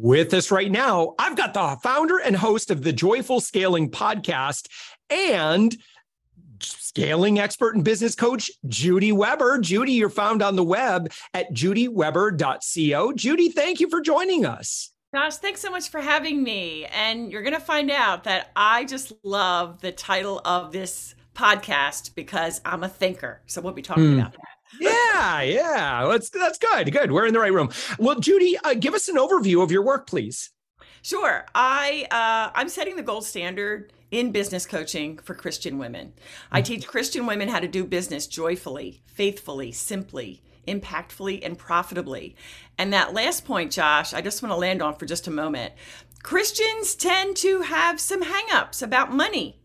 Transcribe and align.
With 0.00 0.32
us 0.32 0.52
right 0.52 0.70
now, 0.70 1.16
I've 1.18 1.36
got 1.36 1.54
the 1.54 1.76
founder 1.82 2.18
and 2.18 2.36
host 2.36 2.70
of 2.70 2.84
the 2.84 2.92
Joyful 2.92 3.40
Scaling 3.40 3.90
podcast 3.90 4.68
and 5.10 5.76
scaling 6.60 7.40
expert 7.40 7.74
and 7.74 7.84
business 7.84 8.14
coach, 8.14 8.48
Judy 8.68 9.10
Weber. 9.10 9.58
Judy, 9.58 9.94
you're 9.94 10.08
found 10.08 10.40
on 10.40 10.54
the 10.54 10.62
web 10.62 11.10
at 11.34 11.52
judyweber.co. 11.52 13.12
Judy, 13.14 13.48
thank 13.48 13.80
you 13.80 13.90
for 13.90 14.00
joining 14.00 14.46
us. 14.46 14.92
Gosh, 15.12 15.38
thanks 15.38 15.60
so 15.60 15.70
much 15.70 15.88
for 15.88 16.00
having 16.00 16.44
me. 16.44 16.84
And 16.84 17.32
you're 17.32 17.42
going 17.42 17.54
to 17.54 17.60
find 17.60 17.90
out 17.90 18.22
that 18.22 18.52
I 18.54 18.84
just 18.84 19.12
love 19.24 19.80
the 19.80 19.90
title 19.90 20.40
of 20.44 20.70
this 20.70 21.16
podcast 21.34 22.14
because 22.14 22.60
I'm 22.64 22.84
a 22.84 22.88
thinker. 22.88 23.42
So 23.46 23.60
we'll 23.60 23.72
be 23.72 23.82
talking 23.82 24.04
mm. 24.04 24.20
about 24.20 24.30
that 24.34 24.57
yeah, 24.80 25.42
yeah. 25.42 26.06
That's 26.08 26.30
that's 26.30 26.58
good. 26.58 26.92
Good. 26.92 27.12
We're 27.12 27.26
in 27.26 27.32
the 27.32 27.40
right 27.40 27.52
room. 27.52 27.70
Well, 27.98 28.20
Judy, 28.20 28.56
uh, 28.64 28.74
give 28.74 28.94
us 28.94 29.08
an 29.08 29.16
overview 29.16 29.62
of 29.62 29.70
your 29.70 29.82
work, 29.82 30.06
please. 30.06 30.50
Sure. 31.02 31.46
I 31.54 32.06
uh, 32.10 32.52
I'm 32.54 32.68
setting 32.68 32.96
the 32.96 33.02
gold 33.02 33.24
standard 33.24 33.92
in 34.10 34.32
business 34.32 34.66
coaching 34.66 35.18
for 35.18 35.34
Christian 35.34 35.78
women. 35.78 36.12
I 36.50 36.62
teach 36.62 36.86
Christian 36.86 37.26
women 37.26 37.48
how 37.48 37.60
to 37.60 37.68
do 37.68 37.84
business 37.84 38.26
joyfully, 38.26 39.02
faithfully, 39.06 39.72
simply, 39.72 40.42
impactfully, 40.66 41.44
and 41.44 41.58
profitably. 41.58 42.36
And 42.78 42.92
that 42.92 43.12
last 43.12 43.44
point, 43.44 43.72
Josh, 43.72 44.14
I 44.14 44.20
just 44.20 44.42
want 44.42 44.52
to 44.52 44.56
land 44.56 44.82
on 44.82 44.94
for 44.96 45.06
just 45.06 45.26
a 45.26 45.30
moment. 45.30 45.74
Christians 46.22 46.94
tend 46.94 47.36
to 47.36 47.62
have 47.62 48.00
some 48.00 48.22
hangups 48.22 48.82
about 48.82 49.12
money 49.12 49.57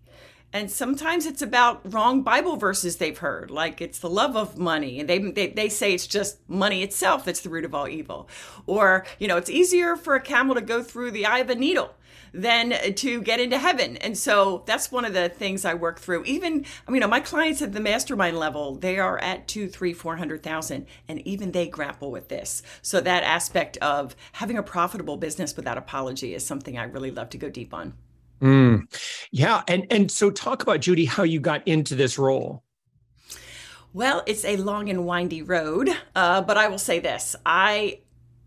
and 0.54 0.72
sometimes 0.72 1.26
it's 1.26 1.42
about 1.42 1.82
wrong 1.92 2.22
bible 2.22 2.56
verses 2.56 2.98
they've 2.98 3.18
heard 3.18 3.52
like 3.52 3.82
it's 3.82 4.00
the 4.00 4.10
love 4.10 4.36
of 4.36 4.58
money. 4.58 5.00
And 5.00 5.10
they, 5.10 5.20
they, 5.20 5.48
they 5.48 5.70
say 5.70 5.94
it's 5.94 6.08
just 6.08 6.38
money 6.50 6.84
itself 6.84 7.26
that's 7.26 7.42
the 7.42 7.50
root 7.50 7.66
of 7.66 7.76
all 7.76 7.88
evil. 7.88 8.30
Or 8.66 9.06
you 9.20 9.28
know 9.28 9.38
it's 9.38 9.50
easier 9.50 9.96
for 9.96 10.16
a 10.16 10.22
camel 10.22 10.56
to 10.56 10.62
go 10.62 10.84
through 10.84 11.12
the 11.12 11.26
eye 11.26 11.40
of 11.40 11.50
a 11.50 11.56
needle 11.56 11.94
than 12.36 12.96
to 12.96 13.22
get 13.22 13.40
into 13.40 13.60
heaven. 13.60 13.96
And 13.98 14.18
so 14.18 14.64
that's 14.66 14.92
one 14.92 15.06
of 15.06 15.14
the 15.14 15.30
things 15.30 15.66
i 15.66 15.74
work 15.74 16.00
through. 16.00 16.24
Even 16.26 16.66
i 16.88 16.92
mean 16.92 16.96
you 16.96 17.00
know, 17.02 17.08
my 17.08 17.20
clients 17.20 17.62
at 17.62 17.74
the 17.74 17.80
mastermind 17.80 18.38
level 18.38 18.76
they 18.76 19.00
are 19.00 19.18
at 19.20 19.48
two 19.48 19.68
three 19.68 19.94
four 19.94 20.18
hundred 20.18 20.44
thousand 20.44 20.88
and 21.08 21.26
even 21.28 21.52
they 21.52 21.68
grapple 21.68 22.12
with 22.12 22.30
this. 22.30 22.64
So 22.82 23.02
that 23.02 23.24
aspect 23.24 23.78
of 23.78 24.16
having 24.34 24.58
a 24.58 24.64
profitable 24.64 25.18
business 25.18 25.56
without 25.56 25.78
apology 25.78 26.34
is 26.34 26.46
something 26.46 26.78
i 26.78 26.84
really 26.84 27.12
love 27.12 27.30
to 27.32 27.38
go 27.38 27.50
deep 27.50 27.74
on 27.74 27.94
Mm. 28.44 28.94
Yeah, 29.32 29.64
and 29.70 29.88
and 29.90 30.12
so 30.12 30.30
talk 30.30 30.64
about 30.64 30.82
Judy 30.82 31.06
how 31.06 31.24
you 31.24 31.40
got 31.40 31.66
into 31.66 31.96
this 31.96 32.20
role. 32.20 32.62
Well, 33.94 34.22
it's 34.26 34.44
a 34.44 34.58
long 34.58 34.90
and 34.90 35.06
windy 35.06 35.42
road, 35.42 35.90
uh, 36.16 36.42
but 36.42 36.58
I 36.58 36.68
will 36.68 36.78
say 36.78 37.00
this: 37.00 37.38
I 37.46 38.00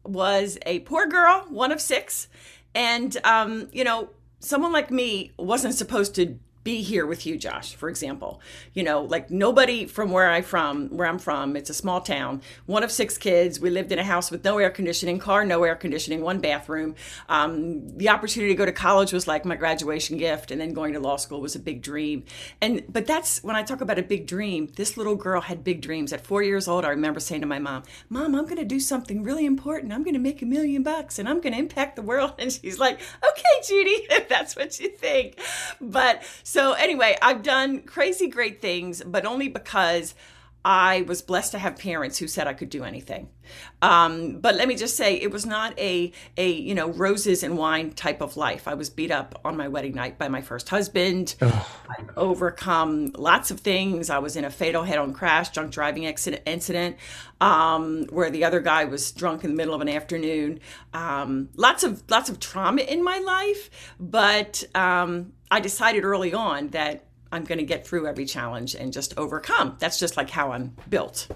was 0.05 0.59
a 0.67 0.81
poor 0.81 1.07
girl, 1.07 1.47
one 1.49 1.73
of 1.73 1.81
six, 1.81 2.29
and 2.75 3.17
um, 3.25 3.69
you 3.73 3.85
know, 3.85 4.11
someone 4.41 4.73
like 4.73 4.91
me 4.91 5.33
wasn't 5.39 5.75
supposed 5.75 6.15
to 6.17 6.39
be 6.67 6.83
here 6.83 7.07
with 7.07 7.25
you, 7.27 7.39
Josh, 7.39 7.77
for 7.77 7.89
example. 7.89 8.41
You 8.75 8.83
know, 8.83 9.03
like 9.03 9.31
nobody 9.31 9.87
from 9.87 10.11
where 10.11 10.29
I 10.29 10.43
from, 10.43 10.89
where 10.89 11.07
I'm 11.07 11.21
from, 11.21 11.55
it's 11.55 11.71
a 11.71 11.75
small 11.75 12.01
town, 12.01 12.43
one 12.67 12.83
of 12.83 12.91
six 12.91 13.17
kids. 13.17 13.61
We 13.61 13.71
lived 13.71 13.93
in 13.93 14.01
a 14.01 14.05
house 14.05 14.33
with 14.33 14.45
no 14.45 14.59
air 14.59 14.71
conditioning, 14.71 15.21
car, 15.21 15.45
no 15.45 15.63
air 15.63 15.77
conditioning, 15.77 16.23
one 16.23 16.41
bathroom. 16.41 16.97
Um, 17.29 17.97
the 17.97 18.09
opportunity 18.09 18.53
to 18.53 18.59
go 18.59 18.67
to 18.67 18.73
college 18.73 19.13
was 19.13 19.29
like 19.29 19.45
my 19.45 19.55
graduation 19.55 20.19
gift, 20.19 20.51
and 20.51 20.61
then 20.61 20.73
going 20.73 20.95
to 20.95 20.99
law 20.99 21.15
school 21.15 21.41
was 21.41 21.55
a 21.55 21.61
big 21.61 21.83
dream. 21.83 22.25
And 22.61 22.83
but 22.89 23.07
that's 23.07 23.45
when 23.45 23.55
I 23.55 23.63
talk 23.63 23.81
about 23.81 24.01
a 24.01 24.03
big 24.03 24.27
dream, 24.27 24.67
this 24.75 24.97
little 24.97 25.15
girl 25.15 25.43
had 25.43 25.63
big 25.63 25.81
dreams. 25.81 26.13
At 26.13 26.27
four 26.27 26.43
years 26.43 26.67
old, 26.67 26.85
I 26.85 26.89
remember 26.89 27.21
saying 27.21 27.43
to 27.43 27.47
my 27.47 27.61
mom, 27.61 27.85
Mom, 28.09 28.35
I'm 28.35 28.47
gonna 28.47 28.65
do 28.65 28.81
something 28.81 29.23
really 29.23 29.47
important. 29.47 29.93
I'm 29.93 30.03
gonna 30.03 30.19
make 30.19 30.43
a 30.43 30.47
million 30.47 30.83
bucks 30.83 31.21
and 31.21 31.29
I'm 31.29 31.41
gonna 31.41 31.59
impact 31.59 31.95
the 31.95 32.03
world. 32.03 32.33
And 32.47 32.53
she's 32.53 32.79
like, 32.79 32.99
Okay, 33.31 33.55
Judy, 33.69 33.91
if 34.11 34.29
that's 34.29 34.57
what 34.57 34.81
you 34.81 34.89
think. 34.89 35.39
But 35.81 36.25
so 36.43 36.56
anyway, 36.73 37.17
I've 37.21 37.43
done 37.43 37.83
crazy 37.83 38.29
great 38.29 38.63
things, 38.63 39.03
but 39.05 39.27
only 39.27 39.49
because 39.49 40.15
I 40.69 41.03
was 41.03 41.23
blessed 41.23 41.53
to 41.53 41.61
have 41.61 41.79
parents 41.79 42.19
who 42.19 42.27
said 42.27 42.49
I 42.49 42.53
could 42.53 42.71
do 42.71 42.83
anything. 42.83 43.29
Um, 43.81 44.41
but 44.41 44.57
let 44.57 44.67
me 44.67 44.75
just 44.75 44.97
say, 44.97 45.15
it 45.15 45.31
was 45.31 45.47
not 45.47 45.79
a 45.79 46.11
a 46.37 46.51
you 46.51 46.75
know 46.75 46.89
roses 46.89 47.45
and 47.45 47.57
wine 47.57 47.93
type 47.93 48.21
of 48.21 48.37
life. 48.37 48.67
I 48.67 48.75
was 48.75 48.91
beat 48.91 49.13
up 49.13 49.41
on 49.45 49.57
my 49.57 49.69
wedding 49.69 49.95
night 49.95 50.19
by 50.19 50.27
my 50.27 50.43
first 50.43 50.69
husband. 50.69 51.37
I've 51.41 52.11
overcome 52.17 53.13
lots 53.17 53.53
of 53.53 53.61
things. 53.61 54.11
I 54.11 54.19
was 54.19 54.35
in 54.35 54.45
a 54.45 54.51
fatal 54.51 54.83
head-on 54.83 55.13
crash, 55.13 55.51
drunk 55.51 55.71
driving 55.71 56.05
accident, 56.05 56.43
incident, 56.47 56.97
um, 57.41 58.07
where 58.11 58.31
the 58.31 58.43
other 58.43 58.59
guy 58.59 58.87
was 58.87 59.13
drunk 59.13 59.45
in 59.45 59.51
the 59.51 59.57
middle 59.57 59.73
of 59.73 59.81
an 59.81 59.89
afternoon. 59.89 60.59
Um, 60.93 61.51
lots 61.55 61.85
of 61.85 62.03
lots 62.11 62.29
of 62.29 62.41
trauma 62.41 62.83
in 62.83 63.05
my 63.05 63.19
life, 63.21 63.95
but 64.01 64.65
um, 64.75 65.33
I 65.49 65.61
decided 65.61 66.03
early 66.03 66.35
on 66.35 66.71
that 66.71 67.06
I'm 67.33 67.45
going 67.45 67.59
to 67.59 67.65
get 67.65 67.87
through 67.87 68.07
every 68.07 68.25
challenge 68.25 68.75
and 68.75 68.93
just 68.93 69.17
overcome. 69.19 69.77
That's 69.79 69.99
just 69.99 70.17
like 70.17 70.31
how 70.31 70.53
I'm 70.53 70.77
built. 70.89 71.29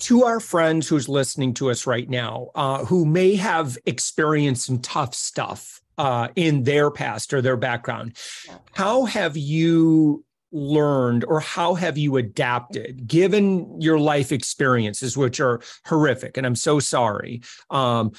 To 0.00 0.24
our 0.24 0.40
friends 0.40 0.88
who's 0.88 1.08
listening 1.08 1.54
to 1.54 1.70
us 1.70 1.86
right 1.86 2.08
now, 2.08 2.50
uh, 2.54 2.84
who 2.84 3.06
may 3.06 3.34
have 3.36 3.78
experienced 3.86 4.66
some 4.66 4.80
tough 4.80 5.14
stuff 5.14 5.80
uh, 5.96 6.28
in 6.36 6.64
their 6.64 6.90
past 6.90 7.32
or 7.32 7.40
their 7.40 7.56
background, 7.56 8.16
yeah. 8.46 8.58
how 8.74 9.06
have 9.06 9.36
you 9.36 10.24
learned 10.52 11.24
or 11.24 11.40
how 11.40 11.74
have 11.74 11.98
you 11.98 12.16
adapted 12.16 13.06
given 13.06 13.80
your 13.80 13.98
life 13.98 14.30
experiences 14.30 15.16
which 15.16 15.40
are 15.40 15.60
horrific 15.84 16.36
and 16.36 16.46
i'm 16.46 16.54
so 16.54 16.78
sorry 16.78 17.42
um, 17.70 18.12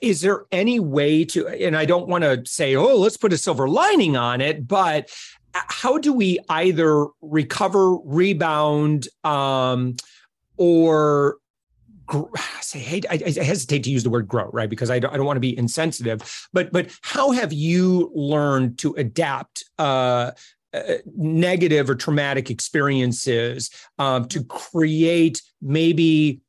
is 0.00 0.22
there 0.22 0.46
any 0.50 0.80
way 0.80 1.24
to 1.24 1.46
and 1.46 1.76
i 1.76 1.84
don't 1.84 2.08
want 2.08 2.24
to 2.24 2.42
say 2.46 2.74
oh 2.74 2.96
let's 2.96 3.18
put 3.18 3.34
a 3.34 3.38
silver 3.38 3.68
lining 3.68 4.16
on 4.16 4.40
it 4.40 4.66
but 4.66 5.10
how 5.54 5.98
do 5.98 6.12
we 6.12 6.38
either 6.48 7.06
recover, 7.20 7.96
rebound, 7.96 9.08
um, 9.22 9.96
or 10.56 11.38
say 12.60 12.78
hate 12.78 13.06
I, 13.08 13.14
I, 13.14 13.42
hesitate 13.42 13.84
to 13.84 13.90
use 13.90 14.02
the 14.02 14.10
word 14.10 14.28
grow 14.28 14.50
right? 14.52 14.68
Because 14.68 14.90
I 14.90 14.98
don't, 14.98 15.12
I 15.12 15.16
don't 15.16 15.26
want 15.26 15.36
to 15.36 15.40
be 15.40 15.56
insensitive 15.56 16.48
but 16.52 16.72
but 16.72 16.90
how 17.02 17.30
have 17.30 17.52
you 17.52 18.10
learned 18.14 18.78
to 18.80 18.92
adapt 18.94 19.64
uh, 19.78 20.32
uh, 20.74 20.80
negative 21.16 21.88
or 21.88 21.94
traumatic 21.94 22.50
experiences 22.50 23.70
um, 23.98 24.26
to 24.28 24.44
create 24.44 25.40
maybe 25.62 26.40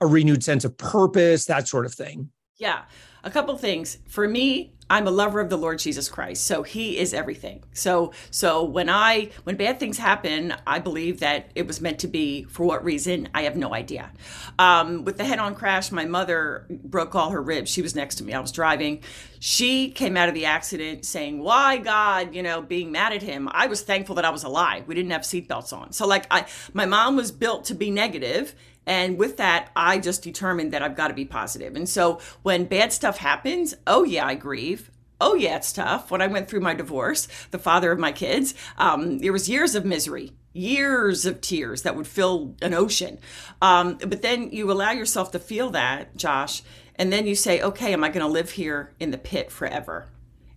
a 0.00 0.06
renewed 0.06 0.42
sense 0.42 0.64
of 0.64 0.76
purpose 0.76 1.44
that 1.46 1.68
sort 1.68 1.86
of 1.86 1.94
thing? 1.94 2.30
Yeah 2.58 2.82
a 3.26 3.30
couple 3.30 3.58
things. 3.58 3.98
For 4.06 4.28
me 4.28 4.72
I'm 4.88 5.06
a 5.06 5.10
lover 5.10 5.40
of 5.40 5.50
the 5.50 5.58
Lord 5.58 5.78
Jesus 5.78 6.08
Christ. 6.08 6.44
So 6.44 6.62
he 6.62 6.98
is 6.98 7.12
everything. 7.12 7.64
So 7.72 8.12
so 8.30 8.62
when 8.62 8.88
I 8.88 9.30
when 9.44 9.56
bad 9.56 9.80
things 9.80 9.98
happen, 9.98 10.54
I 10.66 10.78
believe 10.78 11.20
that 11.20 11.50
it 11.54 11.66
was 11.66 11.80
meant 11.80 11.98
to 12.00 12.08
be 12.08 12.44
for 12.44 12.64
what 12.64 12.84
reason, 12.84 13.28
I 13.34 13.42
have 13.42 13.56
no 13.56 13.74
idea. 13.74 14.10
Um, 14.58 15.04
with 15.04 15.16
the 15.16 15.24
head-on 15.24 15.54
crash, 15.54 15.90
my 15.90 16.04
mother 16.04 16.66
broke 16.70 17.14
all 17.14 17.30
her 17.30 17.42
ribs. 17.42 17.70
She 17.70 17.82
was 17.82 17.94
next 17.94 18.16
to 18.16 18.24
me. 18.24 18.32
I 18.32 18.40
was 18.40 18.52
driving. 18.52 19.02
She 19.40 19.90
came 19.90 20.16
out 20.16 20.28
of 20.28 20.34
the 20.34 20.46
accident 20.46 21.04
saying, 21.04 21.40
"Why 21.40 21.78
God, 21.78 22.34
you 22.34 22.42
know, 22.42 22.62
being 22.62 22.92
mad 22.92 23.12
at 23.12 23.22
him." 23.22 23.48
I 23.52 23.66
was 23.66 23.82
thankful 23.82 24.14
that 24.16 24.24
I 24.24 24.30
was 24.30 24.44
alive. 24.44 24.86
We 24.86 24.94
didn't 24.94 25.10
have 25.10 25.22
seatbelts 25.22 25.72
on. 25.72 25.92
So 25.92 26.06
like 26.06 26.26
I 26.30 26.46
my 26.72 26.86
mom 26.86 27.16
was 27.16 27.32
built 27.32 27.64
to 27.66 27.74
be 27.74 27.90
negative 27.90 28.54
and 28.86 29.18
with 29.18 29.36
that, 29.38 29.70
I 29.74 29.98
just 29.98 30.22
determined 30.22 30.72
that 30.72 30.82
I've 30.82 30.96
got 30.96 31.08
to 31.08 31.14
be 31.14 31.24
positive. 31.24 31.74
And 31.76 31.88
so 31.88 32.20
when 32.42 32.64
bad 32.64 32.92
stuff 32.92 33.18
happens, 33.18 33.74
oh 33.86 34.04
yeah, 34.04 34.26
I 34.26 34.34
grieve. 34.34 34.90
Oh, 35.18 35.34
yeah, 35.34 35.56
it's 35.56 35.72
tough. 35.72 36.10
When 36.10 36.20
I 36.20 36.26
went 36.26 36.46
through 36.46 36.60
my 36.60 36.74
divorce, 36.74 37.26
the 37.50 37.58
father 37.58 37.90
of 37.90 37.98
my 37.98 38.12
kids, 38.12 38.54
um, 38.76 39.18
there 39.20 39.32
was 39.32 39.48
years 39.48 39.74
of 39.74 39.86
misery, 39.86 40.34
years 40.52 41.24
of 41.24 41.40
tears 41.40 41.82
that 41.82 41.96
would 41.96 42.06
fill 42.06 42.54
an 42.60 42.74
ocean. 42.74 43.18
Um, 43.62 43.96
but 43.96 44.20
then 44.20 44.50
you 44.50 44.70
allow 44.70 44.90
yourself 44.90 45.32
to 45.32 45.38
feel 45.38 45.70
that, 45.70 46.16
Josh, 46.18 46.62
and 46.96 47.10
then 47.10 47.26
you 47.26 47.34
say, 47.34 47.62
okay, 47.62 47.94
am 47.94 48.04
I 48.04 48.10
going 48.10 48.26
to 48.26 48.30
live 48.30 48.50
here 48.50 48.92
in 49.00 49.10
the 49.10 49.16
pit 49.18 49.50
forever? 49.50 50.06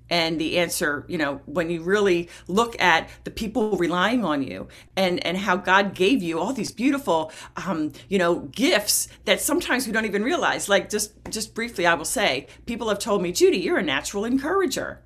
And 0.10 0.40
the 0.40 0.58
answer 0.58 1.06
you 1.08 1.18
know 1.18 1.42
when 1.46 1.70
you 1.70 1.82
really 1.82 2.30
look 2.48 2.80
at 2.82 3.10
the 3.24 3.32
people 3.32 3.78
relying 3.78 4.24
on 4.24 4.44
you 4.44 4.68
and 4.96 5.26
and 5.26 5.38
how 5.38 5.56
god 5.56 5.94
gave 5.94 6.22
you 6.24 6.40
all 6.40 6.54
these 6.54 6.72
beautiful 6.72 7.32
um, 7.58 7.92
you 8.08 8.18
know 8.18 8.40
gifts 8.52 9.08
that 9.26 9.42
sometimes 9.42 9.86
we 9.86 9.94
don't 9.94 10.06
even 10.06 10.24
realize. 10.24 10.70
Like 10.70 10.90
just 10.90 11.14
just 11.30 11.54
briefly 11.54 11.86
i 11.86 11.94
will 11.94 12.06
say 12.06 12.48
people 12.66 12.90
have 12.90 13.00
told 13.00 13.22
me 13.22 13.32
judy 13.32 13.58
you're 13.58 13.78
a 13.78 13.84
natural 13.84 14.26
encourager. 14.26 15.02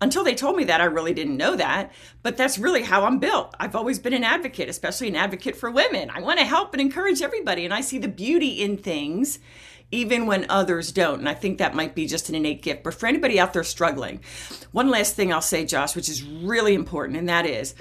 Until 0.00 0.22
they 0.22 0.34
told 0.34 0.56
me 0.56 0.64
that 0.64 0.80
i 0.80 0.84
really 0.84 1.12
didn't 1.12 1.36
know 1.36 1.56
that 1.56 1.92
but 2.22 2.36
that's 2.36 2.58
really 2.58 2.82
how 2.82 3.04
i'm 3.04 3.18
built. 3.18 3.54
I've 3.58 3.74
always 3.74 3.98
been 3.98 4.14
an 4.14 4.24
advocate 4.24 4.68
especially 4.68 5.08
an 5.08 5.16
advocate 5.16 5.56
for 5.56 5.70
women. 5.70 6.10
I 6.10 6.20
want 6.20 6.38
to 6.38 6.44
help 6.44 6.72
and 6.72 6.80
encourage 6.80 7.20
everybody 7.22 7.64
and 7.64 7.74
i 7.74 7.80
see 7.80 7.98
the 7.98 8.08
beauty 8.08 8.62
in 8.62 8.76
things 8.76 9.40
even 9.90 10.26
when 10.26 10.46
others 10.48 10.92
don't. 10.92 11.20
And 11.20 11.28
I 11.28 11.34
think 11.34 11.58
that 11.58 11.74
might 11.74 11.94
be 11.94 12.06
just 12.06 12.28
an 12.28 12.34
innate 12.34 12.62
gift. 12.62 12.82
But 12.82 12.94
for 12.94 13.06
anybody 13.06 13.40
out 13.40 13.52
there 13.52 13.64
struggling, 13.64 14.20
one 14.72 14.90
last 14.90 15.14
thing 15.14 15.32
I'll 15.32 15.40
say, 15.40 15.64
Josh, 15.64 15.96
which 15.96 16.08
is 16.08 16.22
really 16.22 16.74
important, 16.74 17.18
and 17.18 17.28
that 17.28 17.46
is 17.46 17.74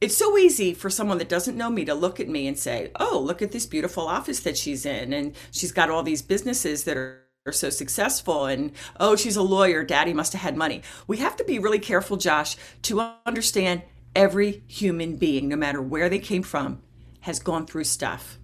it's 0.00 0.16
so 0.16 0.36
easy 0.36 0.74
for 0.74 0.90
someone 0.90 1.16
that 1.16 1.30
doesn't 1.30 1.56
know 1.56 1.70
me 1.70 1.84
to 1.86 1.94
look 1.94 2.20
at 2.20 2.28
me 2.28 2.46
and 2.46 2.58
say, 2.58 2.90
oh, 3.00 3.18
look 3.24 3.40
at 3.40 3.52
this 3.52 3.64
beautiful 3.64 4.06
office 4.06 4.40
that 4.40 4.58
she's 4.58 4.84
in. 4.84 5.14
And 5.14 5.34
she's 5.50 5.72
got 5.72 5.88
all 5.88 6.02
these 6.02 6.20
businesses 6.20 6.84
that 6.84 6.96
are 6.96 7.24
are 7.46 7.52
so 7.52 7.68
successful 7.68 8.46
and 8.46 8.72
oh 8.98 9.14
she's 9.14 9.36
a 9.36 9.42
lawyer 9.42 9.84
daddy 9.84 10.14
must 10.14 10.32
have 10.32 10.40
had 10.40 10.56
money 10.56 10.80
we 11.06 11.18
have 11.18 11.36
to 11.36 11.44
be 11.44 11.58
really 11.58 11.78
careful 11.78 12.16
josh 12.16 12.56
to 12.80 12.98
understand 13.26 13.82
every 14.16 14.62
human 14.66 15.16
being 15.16 15.46
no 15.46 15.54
matter 15.54 15.82
where 15.82 16.08
they 16.08 16.18
came 16.18 16.42
from 16.42 16.80
has 17.20 17.38
gone 17.38 17.66
through 17.66 17.84
stuff 17.84 18.38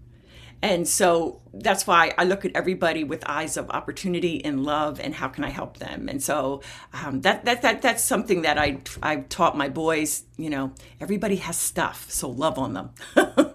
and 0.62 0.87
so 0.87 1.41
that's 1.55 1.87
why 1.87 2.12
I 2.19 2.25
look 2.25 2.45
at 2.45 2.53
everybody 2.55 3.03
with 3.03 3.25
eyes 3.27 3.57
of 3.57 3.71
opportunity 3.71 4.45
and 4.45 4.62
love, 4.62 5.01
and 5.01 5.15
how 5.15 5.29
can 5.29 5.43
I 5.43 5.49
help 5.49 5.79
them? 5.79 6.09
And 6.09 6.23
so 6.23 6.62
um, 6.93 7.23
that 7.23 7.47
that 7.47 7.62
that 7.62 7.83
that's 7.83 8.03
something 8.03 8.43
that 8.43 8.59
I 8.59 8.79
I've 9.03 9.29
taught 9.31 9.57
my 9.57 9.69
boys. 9.69 10.25
You 10.37 10.51
know, 10.51 10.73
everybody 11.01 11.37
has 11.37 11.57
stuff, 11.57 12.11
so 12.11 12.29
love 12.29 12.59
on 12.59 12.75
them. 12.75 12.91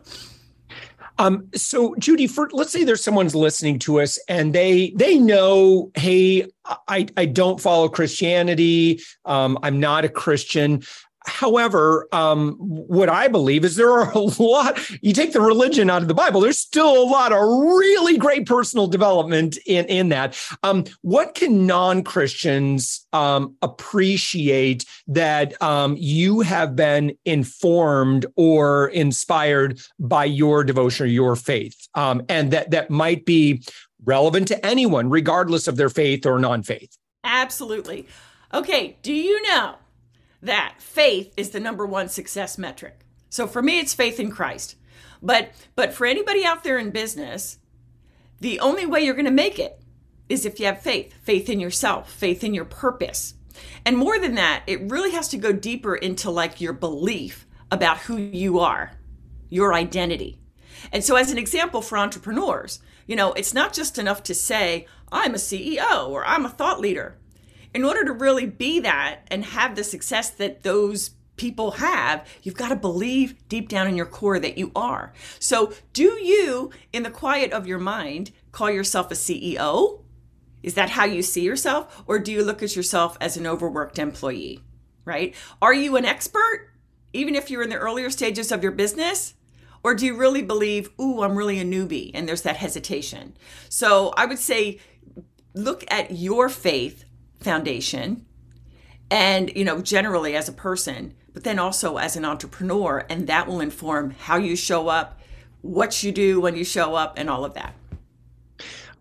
um, 1.20 1.48
so 1.54 1.96
Judy, 2.00 2.26
for 2.26 2.50
let's 2.52 2.72
say 2.72 2.84
there's 2.84 3.04
someone's 3.04 3.36
listening 3.36 3.78
to 3.80 4.02
us 4.02 4.18
and 4.28 4.54
they 4.54 4.92
they 4.96 5.20
know, 5.20 5.92
hey, 5.94 6.50
I 6.88 7.06
I 7.16 7.26
don't 7.26 7.62
follow 7.62 7.88
Christianity. 7.88 9.00
Um, 9.26 9.60
I'm 9.62 9.80
not 9.80 10.06
a 10.06 10.10
Christian. 10.10 10.82
However, 11.26 12.08
um, 12.12 12.54
what 12.58 13.10
I 13.10 13.28
believe 13.28 13.66
is 13.66 13.76
there 13.76 13.92
are 13.92 14.12
a 14.12 14.20
lot, 14.20 14.80
you 15.02 15.14
take 15.14 15.34
the 15.34 15.42
religion 15.42 15.90
out 15.90 16.02
of 16.02 16.08
the 16.08 16.14
Bible, 16.14 16.42
there's 16.42 16.60
still 16.60 17.02
a 17.02 17.06
lot 17.06 17.32
of 17.32 17.40
really 17.40 18.18
great 18.18 18.46
personal 18.46 18.88
development 18.88 19.58
in, 19.66 19.86
in 19.86 20.10
that. 20.10 20.40
Um, 20.64 20.86
what 21.02 21.36
can 21.36 21.66
non 21.66 22.04
Christians 22.04 23.06
um, 23.14 23.56
appreciate 23.62 24.86
that 25.08 25.62
um, 25.62 25.96
you 25.98 26.42
have 26.42 26.76
been 26.76 27.18
informed 27.26 28.26
or 28.36 28.90
inspired 28.90 29.80
by 30.00 30.26
your 30.26 30.64
devotion 30.64 31.06
or 31.06 31.10
your 31.10 31.36
faith? 31.36 31.88
Um, 31.96 32.24
and 32.30 32.52
that, 32.52 32.72
that 32.72 32.90
might 32.90 33.26
be 33.26 33.64
relevant 34.04 34.48
to 34.50 34.66
anyone, 34.66 35.10
regardless 35.10 35.68
of 35.68 35.78
their 35.78 35.90
faith 35.90 36.26
or 36.26 36.40
non 36.40 36.64
faith? 36.64 36.98
Absolutely. 37.24 38.08
Okay, 38.54 38.96
do 39.02 39.12
you 39.12 39.42
know? 39.44 39.76
That 40.46 40.76
faith 40.80 41.34
is 41.38 41.50
the 41.50 41.60
number 41.60 41.86
one 41.86 42.10
success 42.10 42.58
metric. 42.58 43.02
So 43.30 43.48
for 43.48 43.62
me, 43.62 43.80
it's 43.80 43.94
faith 43.94 44.20
in 44.20 44.32
Christ. 44.32 44.76
But 45.22 45.52
but 45.76 45.94
for 45.94 46.06
anybody 46.06 46.46
out 46.46 46.64
there 46.64 46.78
in 46.78 46.92
business, 46.92 47.58
the 48.40 48.60
only 48.60 48.86
way 48.86 49.02
you're 49.02 49.14
going 49.16 49.26
to 49.26 49.32
make 49.32 49.60
it 49.60 49.80
is 50.30 50.46
if 50.46 50.60
you 50.60 50.66
have 50.66 50.82
faith, 50.82 51.14
faith 51.22 51.50
in 51.50 51.60
yourself, 51.60 52.12
faith 52.12 52.44
in 52.44 52.54
your 52.54 52.66
purpose. 52.66 53.36
And 53.86 53.98
more 53.98 54.20
than 54.20 54.36
that, 54.36 54.64
it 54.68 54.90
really 54.90 55.12
has 55.12 55.28
to 55.30 55.38
go 55.38 55.52
deeper 55.52 55.96
into 55.96 56.30
like 56.30 56.62
your 56.62 56.74
belief 56.74 57.46
about 57.72 58.00
who 58.00 58.18
you 58.18 58.60
are, 58.60 58.94
your 59.50 59.74
identity. 59.74 60.40
And 60.92 61.04
so 61.04 61.16
as 61.16 61.32
an 61.32 61.38
example 61.38 61.82
for 61.82 61.98
entrepreneurs, 61.98 62.80
you 63.08 63.16
know, 63.16 63.34
it's 63.34 63.54
not 63.54 63.74
just 63.74 63.98
enough 63.98 64.24
to 64.24 64.36
say, 64.36 64.88
I'm 65.12 65.36
a 65.36 65.38
CEO 65.38 66.10
or 66.10 66.26
I'm 66.26 66.46
a 66.46 66.50
thought 66.50 66.80
leader 66.80 67.18
in 67.76 67.84
order 67.84 68.06
to 68.06 68.14
really 68.14 68.46
be 68.46 68.80
that 68.80 69.20
and 69.28 69.44
have 69.44 69.76
the 69.76 69.84
success 69.84 70.30
that 70.30 70.64
those 70.64 71.10
people 71.36 71.72
have, 71.72 72.26
you've 72.42 72.56
got 72.56 72.70
to 72.70 72.76
believe 72.76 73.36
deep 73.50 73.68
down 73.68 73.86
in 73.86 73.98
your 73.98 74.06
core 74.06 74.40
that 74.40 74.58
you 74.58 74.72
are. 74.74 75.12
So, 75.40 75.74
do 75.92 76.14
you, 76.14 76.72
in 76.94 77.04
the 77.04 77.12
quiet 77.12 77.52
of 77.52 77.68
your 77.68 77.78
mind, 77.78 78.32
call 78.54 78.72
yourself 78.72 79.12
a 79.12 79.16
CEO? 79.16 80.04
Is 80.64 80.76
that 80.76 80.92
how 80.92 81.04
you 81.04 81.22
see 81.22 81.42
yourself? 81.42 82.04
Or 82.08 82.18
do 82.18 82.32
you 82.32 82.46
look 82.46 82.64
at 82.64 82.78
yourself 82.78 83.18
as 83.20 83.36
an 83.36 83.46
overworked 83.46 84.00
employee? 84.00 84.62
Right? 85.04 85.36
Are 85.62 85.74
you 85.74 85.98
an 85.98 86.06
expert, 86.06 86.70
even 87.12 87.36
if 87.36 87.52
you're 87.52 87.62
in 87.62 87.70
the 87.70 87.76
earlier 87.76 88.10
stages 88.10 88.54
of 88.54 88.64
your 88.64 88.72
business? 88.72 89.34
Or 89.84 89.94
do 89.94 90.06
you 90.06 90.16
really 90.16 90.42
believe, 90.42 90.92
ooh, 91.00 91.22
I'm 91.22 91.38
really 91.38 91.60
a 91.60 91.66
newbie? 91.66 92.12
And 92.14 92.26
there's 92.26 92.44
that 92.44 92.56
hesitation. 92.56 93.36
So, 93.68 94.14
I 94.16 94.26
would 94.26 94.40
say, 94.40 94.80
look 95.54 95.84
at 95.90 96.12
your 96.12 96.48
faith 96.48 97.04
foundation 97.40 98.26
and 99.12 99.56
you 99.56 99.64
know 99.64 99.82
generally 99.82 100.36
as 100.36 100.50
a 100.50 100.54
person 100.54 101.14
but 101.34 101.44
then 101.44 101.60
also 101.60 101.98
as 101.98 102.16
an 102.16 102.26
entrepreneur 102.26 103.06
and 103.10 103.28
that 103.28 103.48
will 103.48 103.60
inform 103.60 104.12
how 104.12 104.38
you 104.38 104.56
show 104.56 104.88
up 104.88 105.20
what 105.62 106.04
you 106.04 106.12
do 106.12 106.40
when 106.40 106.56
you 106.56 106.64
show 106.64 106.96
up 106.96 107.14
and 107.18 107.30
all 107.30 107.46
of 107.46 107.54
that 107.54 107.74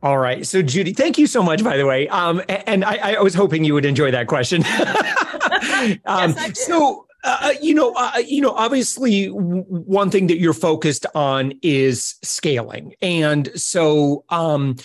all 0.02 0.18
right. 0.18 0.46
So, 0.46 0.60
Judy, 0.60 0.92
thank 0.92 1.16
you 1.16 1.26
so 1.26 1.42
much, 1.42 1.64
by 1.64 1.78
the 1.78 1.86
way. 1.86 2.06
Um, 2.08 2.42
and 2.50 2.84
I, 2.84 3.14
I 3.14 3.22
was 3.22 3.32
hoping 3.32 3.64
you 3.64 3.72
would 3.72 3.86
enjoy 3.86 4.10
that 4.10 4.26
question. 4.26 4.62
um, 6.04 6.34
yes, 6.36 6.66
so, 6.66 7.06
uh, 7.24 7.38
uh, 7.40 7.54
you 7.62 7.74
know, 7.74 7.94
uh, 7.96 8.18
you 8.18 8.42
know, 8.42 8.50
obviously, 8.50 9.28
one 9.28 10.10
thing 10.10 10.26
that 10.26 10.38
you're 10.38 10.52
focused 10.52 11.06
on 11.14 11.54
is 11.62 12.16
scaling, 12.22 12.94
and 13.00 13.50
so 13.58 14.24
um, 14.28 14.76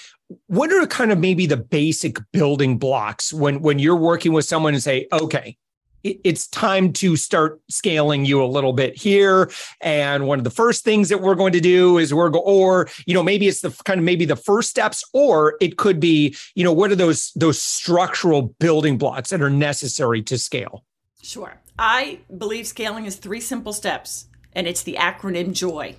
what 0.48 0.72
are 0.72 0.86
kind 0.88 1.12
of 1.12 1.20
maybe 1.20 1.46
the 1.46 1.58
basic 1.58 2.18
building 2.32 2.78
blocks 2.78 3.34
when 3.34 3.62
when 3.62 3.80
you're 3.80 3.96
working 3.96 4.32
with 4.34 4.46
someone 4.46 4.74
and 4.74 4.84
say 4.84 5.08
okay 5.12 5.58
it's 6.04 6.48
time 6.48 6.94
to 6.94 7.16
start 7.16 7.60
scaling 7.70 8.26
you 8.26 8.44
a 8.44 8.46
little 8.46 8.74
bit 8.74 8.96
here. 8.96 9.52
And 9.82 10.28
one 10.28 10.38
of 10.40 10.44
the 10.44 10.50
first 10.50 10.84
things 10.84 11.10
that 11.10 11.22
we're 11.22 11.36
going 11.36 11.54
to 11.54 11.60
do 11.60 11.98
is 11.98 12.14
we're 12.14 12.30
go 12.30 12.40
or 12.40 12.88
you 13.06 13.14
know 13.14 13.24
maybe 13.24 13.48
it's 13.48 13.62
the 13.62 13.72
kind 13.84 14.00
of 14.00 14.04
maybe 14.06 14.26
the 14.26 14.36
first 14.36 14.70
steps 14.70 15.04
or 15.14 15.56
it 15.60 15.78
could 15.78 16.00
be 16.00 16.36
you 16.56 16.64
know 16.64 16.74
what 16.74 16.92
are 16.92 16.96
those 16.96 17.32
those 17.36 17.62
structural 17.62 18.44
building 18.60 18.98
blocks 18.98 19.30
that 19.30 19.42
are 19.42 19.50
necessary 19.50 20.22
to 20.24 20.38
scale? 20.38 20.86
Sure. 21.22 21.62
I 21.78 22.20
believe 22.38 22.68
scaling 22.68 23.06
is 23.06 23.16
three 23.16 23.42
simple 23.42 23.74
steps 23.74 24.28
and 24.54 24.68
it's 24.68 24.84
the 24.84 24.96
acronym 24.96 25.54
joy. 25.54 25.98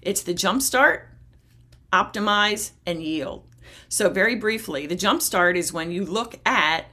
It's 0.00 0.22
the 0.22 0.34
jumpstart 0.34 1.02
optimize 1.92 2.70
and 2.86 3.02
yield 3.02 3.44
so, 3.88 4.08
very 4.08 4.34
briefly, 4.34 4.86
the 4.86 4.96
jumpstart 4.96 5.56
is 5.56 5.72
when 5.72 5.90
you 5.90 6.04
look 6.04 6.38
at 6.46 6.86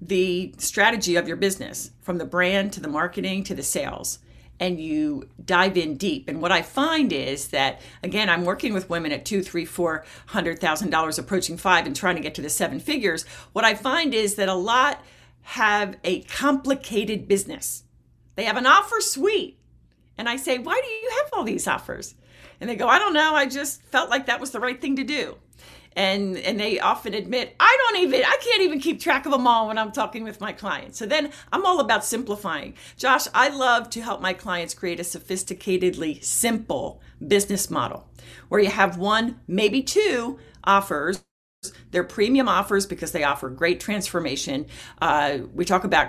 the 0.00 0.54
strategy 0.58 1.16
of 1.16 1.28
your 1.28 1.36
business 1.36 1.92
from 2.00 2.18
the 2.18 2.24
brand 2.24 2.72
to 2.72 2.80
the 2.80 2.88
marketing 2.88 3.44
to 3.44 3.54
the 3.54 3.62
sales 3.62 4.18
and 4.58 4.80
you 4.80 5.28
dive 5.44 5.76
in 5.76 5.96
deep. 5.96 6.28
And 6.28 6.40
what 6.40 6.52
I 6.52 6.62
find 6.62 7.12
is 7.12 7.48
that 7.48 7.80
again, 8.02 8.28
I'm 8.28 8.44
working 8.44 8.74
with 8.74 8.90
women 8.90 9.12
at 9.12 9.24
two, 9.24 9.42
three, 9.42 9.64
four 9.64 10.04
hundred 10.26 10.60
thousand 10.60 10.90
dollars, 10.90 11.18
approaching 11.18 11.56
five, 11.56 11.86
and 11.86 11.96
trying 11.96 12.16
to 12.16 12.22
get 12.22 12.34
to 12.36 12.42
the 12.42 12.50
seven 12.50 12.80
figures. 12.80 13.24
What 13.52 13.64
I 13.64 13.74
find 13.74 14.14
is 14.14 14.36
that 14.36 14.48
a 14.48 14.54
lot 14.54 15.00
have 15.42 15.96
a 16.04 16.22
complicated 16.22 17.26
business. 17.26 17.84
They 18.36 18.44
have 18.44 18.56
an 18.56 18.66
offer 18.66 19.00
suite. 19.00 19.58
And 20.16 20.28
I 20.28 20.36
say, 20.36 20.58
Why 20.58 20.80
do 20.80 20.88
you 20.88 21.10
have 21.22 21.30
all 21.32 21.44
these 21.44 21.66
offers? 21.66 22.14
And 22.60 22.70
they 22.70 22.76
go, 22.76 22.86
I 22.86 23.00
don't 23.00 23.14
know. 23.14 23.34
I 23.34 23.46
just 23.46 23.82
felt 23.82 24.10
like 24.10 24.26
that 24.26 24.40
was 24.40 24.52
the 24.52 24.60
right 24.60 24.80
thing 24.80 24.94
to 24.96 25.04
do 25.04 25.36
and 25.96 26.36
and 26.38 26.58
they 26.58 26.80
often 26.80 27.14
admit 27.14 27.54
i 27.60 27.76
don't 27.80 28.02
even 28.02 28.22
i 28.24 28.36
can't 28.42 28.62
even 28.62 28.80
keep 28.80 29.00
track 29.00 29.26
of 29.26 29.32
them 29.32 29.46
all 29.46 29.68
when 29.68 29.78
i'm 29.78 29.92
talking 29.92 30.24
with 30.24 30.40
my 30.40 30.52
clients. 30.52 30.98
So 30.98 31.06
then 31.06 31.30
i'm 31.52 31.64
all 31.64 31.80
about 31.80 32.04
simplifying. 32.04 32.74
Josh 32.96 33.26
i 33.34 33.48
love 33.48 33.90
to 33.90 34.00
help 34.00 34.20
my 34.20 34.32
clients 34.32 34.74
create 34.74 35.00
a 35.00 35.04
sophisticatedly 35.04 36.22
simple 36.22 37.00
business 37.26 37.70
model 37.70 38.08
where 38.48 38.60
you 38.60 38.70
have 38.70 38.96
one 38.98 39.40
maybe 39.46 39.82
two 39.82 40.38
offers. 40.64 41.22
They're 41.92 42.04
premium 42.04 42.48
offers 42.48 42.86
because 42.86 43.12
they 43.12 43.22
offer 43.22 43.48
great 43.48 43.78
transformation. 43.78 44.66
Uh, 45.00 45.38
we 45.54 45.64
talk 45.64 45.84
about 45.84 46.08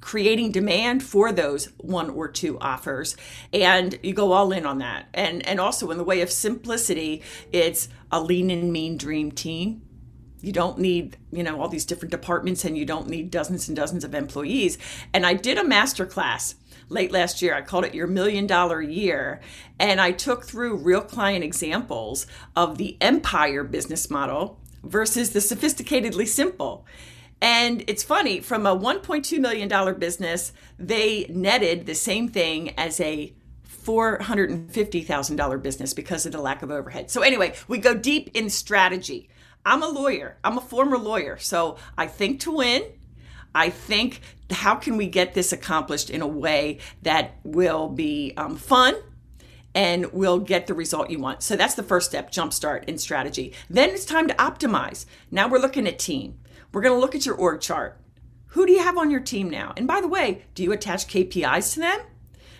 creating 0.00 0.52
demand 0.52 1.02
for 1.02 1.32
those 1.32 1.66
one 1.78 2.10
or 2.10 2.28
two 2.28 2.58
offers 2.60 3.16
and 3.52 3.98
you 4.02 4.12
go 4.14 4.32
all 4.32 4.52
in 4.52 4.66
on 4.66 4.78
that 4.78 5.06
and 5.14 5.46
and 5.46 5.60
also 5.60 5.90
in 5.90 5.98
the 5.98 6.04
way 6.04 6.20
of 6.20 6.30
simplicity 6.30 7.22
it's 7.52 7.88
a 8.12 8.20
lean 8.20 8.50
and 8.50 8.72
mean 8.72 8.96
dream 8.96 9.32
team 9.32 9.82
You 10.42 10.52
don't 10.52 10.78
need, 10.78 11.16
you 11.32 11.42
know, 11.42 11.60
all 11.60 11.68
these 11.68 11.86
different 11.86 12.12
departments 12.12 12.64
and 12.64 12.76
you 12.78 12.84
don't 12.84 13.08
need 13.08 13.30
dozens 13.30 13.68
and 13.68 13.76
dozens 13.76 14.04
of 14.04 14.14
employees. 14.14 14.78
And 15.12 15.26
I 15.26 15.34
did 15.34 15.58
a 15.58 15.64
master 15.64 16.06
class 16.06 16.54
late 16.88 17.10
last 17.10 17.42
year. 17.42 17.54
I 17.54 17.62
called 17.62 17.84
it 17.84 17.94
your 17.94 18.06
million 18.06 18.46
dollar 18.46 18.80
year. 18.80 19.40
And 19.78 20.00
I 20.00 20.12
took 20.12 20.44
through 20.44 20.76
real 20.76 21.00
client 21.00 21.42
examples 21.42 22.26
of 22.54 22.78
the 22.78 22.96
empire 23.00 23.64
business 23.64 24.10
model 24.10 24.60
versus 24.84 25.30
the 25.30 25.40
sophisticatedly 25.40 26.28
simple. 26.28 26.86
And 27.40 27.84
it's 27.86 28.02
funny, 28.02 28.40
from 28.40 28.66
a 28.66 28.76
$1.2 28.76 29.38
million 29.38 29.98
business, 29.98 30.52
they 30.78 31.26
netted 31.28 31.86
the 31.86 31.94
same 31.94 32.28
thing 32.28 32.72
as 32.78 32.98
a 33.00 33.34
$450,000 33.84 35.62
business 35.62 35.94
because 35.94 36.26
of 36.26 36.32
the 36.32 36.40
lack 36.40 36.62
of 36.62 36.70
overhead. 36.70 37.10
So, 37.10 37.22
anyway, 37.22 37.54
we 37.68 37.78
go 37.78 37.94
deep 37.94 38.30
in 38.34 38.48
strategy. 38.50 39.28
I'm 39.66 39.82
a 39.82 39.88
lawyer. 39.88 40.38
I'm 40.44 40.56
a 40.56 40.60
former 40.60 40.96
lawyer. 40.96 41.36
So 41.38 41.76
I 41.98 42.06
think 42.06 42.40
to 42.40 42.52
win. 42.52 42.84
I 43.52 43.70
think 43.70 44.20
how 44.50 44.76
can 44.76 44.96
we 44.96 45.08
get 45.08 45.34
this 45.34 45.52
accomplished 45.52 46.08
in 46.08 46.22
a 46.22 46.26
way 46.26 46.78
that 47.02 47.34
will 47.42 47.88
be 47.88 48.32
um, 48.36 48.56
fun 48.56 48.94
and 49.74 50.12
will 50.12 50.38
get 50.38 50.68
the 50.68 50.74
result 50.74 51.10
you 51.10 51.18
want. 51.18 51.42
So 51.42 51.56
that's 51.56 51.74
the 51.74 51.82
first 51.82 52.08
step, 52.08 52.30
jumpstart 52.30 52.84
in 52.84 52.96
strategy. 52.96 53.52
Then 53.68 53.90
it's 53.90 54.04
time 54.04 54.28
to 54.28 54.34
optimize. 54.34 55.04
Now 55.30 55.48
we're 55.48 55.58
looking 55.58 55.86
at 55.88 55.98
team. 55.98 56.38
We're 56.72 56.82
going 56.82 56.94
to 56.94 57.00
look 57.00 57.14
at 57.14 57.26
your 57.26 57.34
org 57.34 57.60
chart. 57.60 58.00
Who 58.48 58.66
do 58.66 58.72
you 58.72 58.80
have 58.80 58.96
on 58.96 59.10
your 59.10 59.20
team 59.20 59.50
now? 59.50 59.72
And 59.76 59.86
by 59.86 60.00
the 60.00 60.08
way, 60.08 60.44
do 60.54 60.62
you 60.62 60.72
attach 60.72 61.06
KPIs 61.08 61.74
to 61.74 61.80
them? 61.80 62.00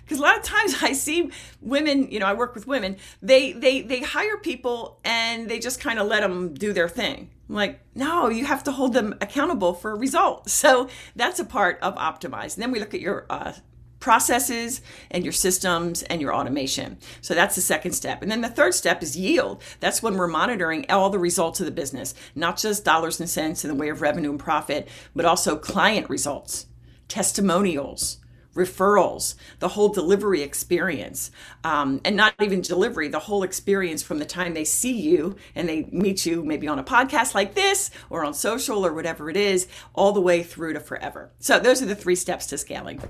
because 0.06 0.18
a 0.18 0.22
lot 0.22 0.38
of 0.38 0.44
times 0.44 0.76
I 0.82 0.92
see 0.92 1.30
women, 1.60 2.10
you 2.10 2.18
know, 2.20 2.26
I 2.26 2.34
work 2.34 2.54
with 2.54 2.66
women, 2.66 2.96
they 3.20 3.52
they 3.52 3.82
they 3.82 4.00
hire 4.00 4.36
people 4.36 5.00
and 5.04 5.48
they 5.48 5.58
just 5.58 5.80
kind 5.80 5.98
of 5.98 6.06
let 6.06 6.20
them 6.20 6.54
do 6.54 6.72
their 6.72 6.88
thing. 6.88 7.30
I'm 7.48 7.54
like, 7.54 7.80
no, 7.94 8.28
you 8.28 8.44
have 8.44 8.64
to 8.64 8.72
hold 8.72 8.92
them 8.92 9.14
accountable 9.20 9.74
for 9.74 9.90
a 9.90 9.96
result. 9.96 10.48
So 10.56 10.88
that's 11.14 11.38
a 11.38 11.44
part 11.44 11.78
of 11.80 11.94
optimize. 11.96 12.54
And 12.54 12.62
then 12.62 12.70
we 12.70 12.80
look 12.80 12.94
at 12.94 13.00
your 13.00 13.26
uh, 13.28 13.52
processes 14.00 14.80
and 15.10 15.24
your 15.24 15.32
systems 15.32 16.02
and 16.04 16.20
your 16.20 16.34
automation. 16.34 16.98
So 17.20 17.34
that's 17.34 17.54
the 17.54 17.60
second 17.60 17.92
step. 17.92 18.22
And 18.22 18.30
then 18.30 18.40
the 18.40 18.48
third 18.48 18.74
step 18.74 19.02
is 19.02 19.16
yield. 19.16 19.62
That's 19.80 20.02
when 20.02 20.16
we're 20.16 20.26
monitoring 20.26 20.86
all 20.90 21.10
the 21.10 21.18
results 21.18 21.60
of 21.60 21.66
the 21.66 21.72
business, 21.72 22.14
not 22.34 22.58
just 22.58 22.84
dollars 22.84 23.20
and 23.20 23.28
cents 23.28 23.64
in 23.64 23.68
the 23.68 23.76
way 23.76 23.88
of 23.88 24.02
revenue 24.02 24.30
and 24.30 24.40
profit, 24.40 24.88
but 25.14 25.24
also 25.24 25.56
client 25.56 26.08
results, 26.10 26.66
testimonials, 27.08 28.18
referrals, 28.56 29.34
the 29.58 29.68
whole 29.68 29.90
delivery 29.90 30.42
experience, 30.42 31.30
um, 31.62 32.00
and 32.04 32.16
not 32.16 32.34
even 32.40 32.62
delivery, 32.62 33.06
the 33.06 33.18
whole 33.18 33.42
experience 33.42 34.02
from 34.02 34.18
the 34.18 34.24
time 34.24 34.54
they 34.54 34.64
see 34.64 34.98
you 34.98 35.36
and 35.54 35.68
they 35.68 35.84
meet 35.92 36.26
you 36.26 36.42
maybe 36.42 36.66
on 36.66 36.78
a 36.78 36.84
podcast 36.84 37.34
like 37.34 37.54
this 37.54 37.90
or 38.08 38.24
on 38.24 38.34
social 38.34 38.84
or 38.84 38.92
whatever 38.92 39.30
it 39.30 39.36
is, 39.36 39.68
all 39.94 40.12
the 40.12 40.20
way 40.20 40.42
through 40.42 40.72
to 40.72 40.80
forever. 40.80 41.30
So 41.38 41.58
those 41.58 41.82
are 41.82 41.86
the 41.86 41.94
three 41.94 42.16
steps 42.16 42.46
to 42.46 42.58
scaling. 42.58 43.02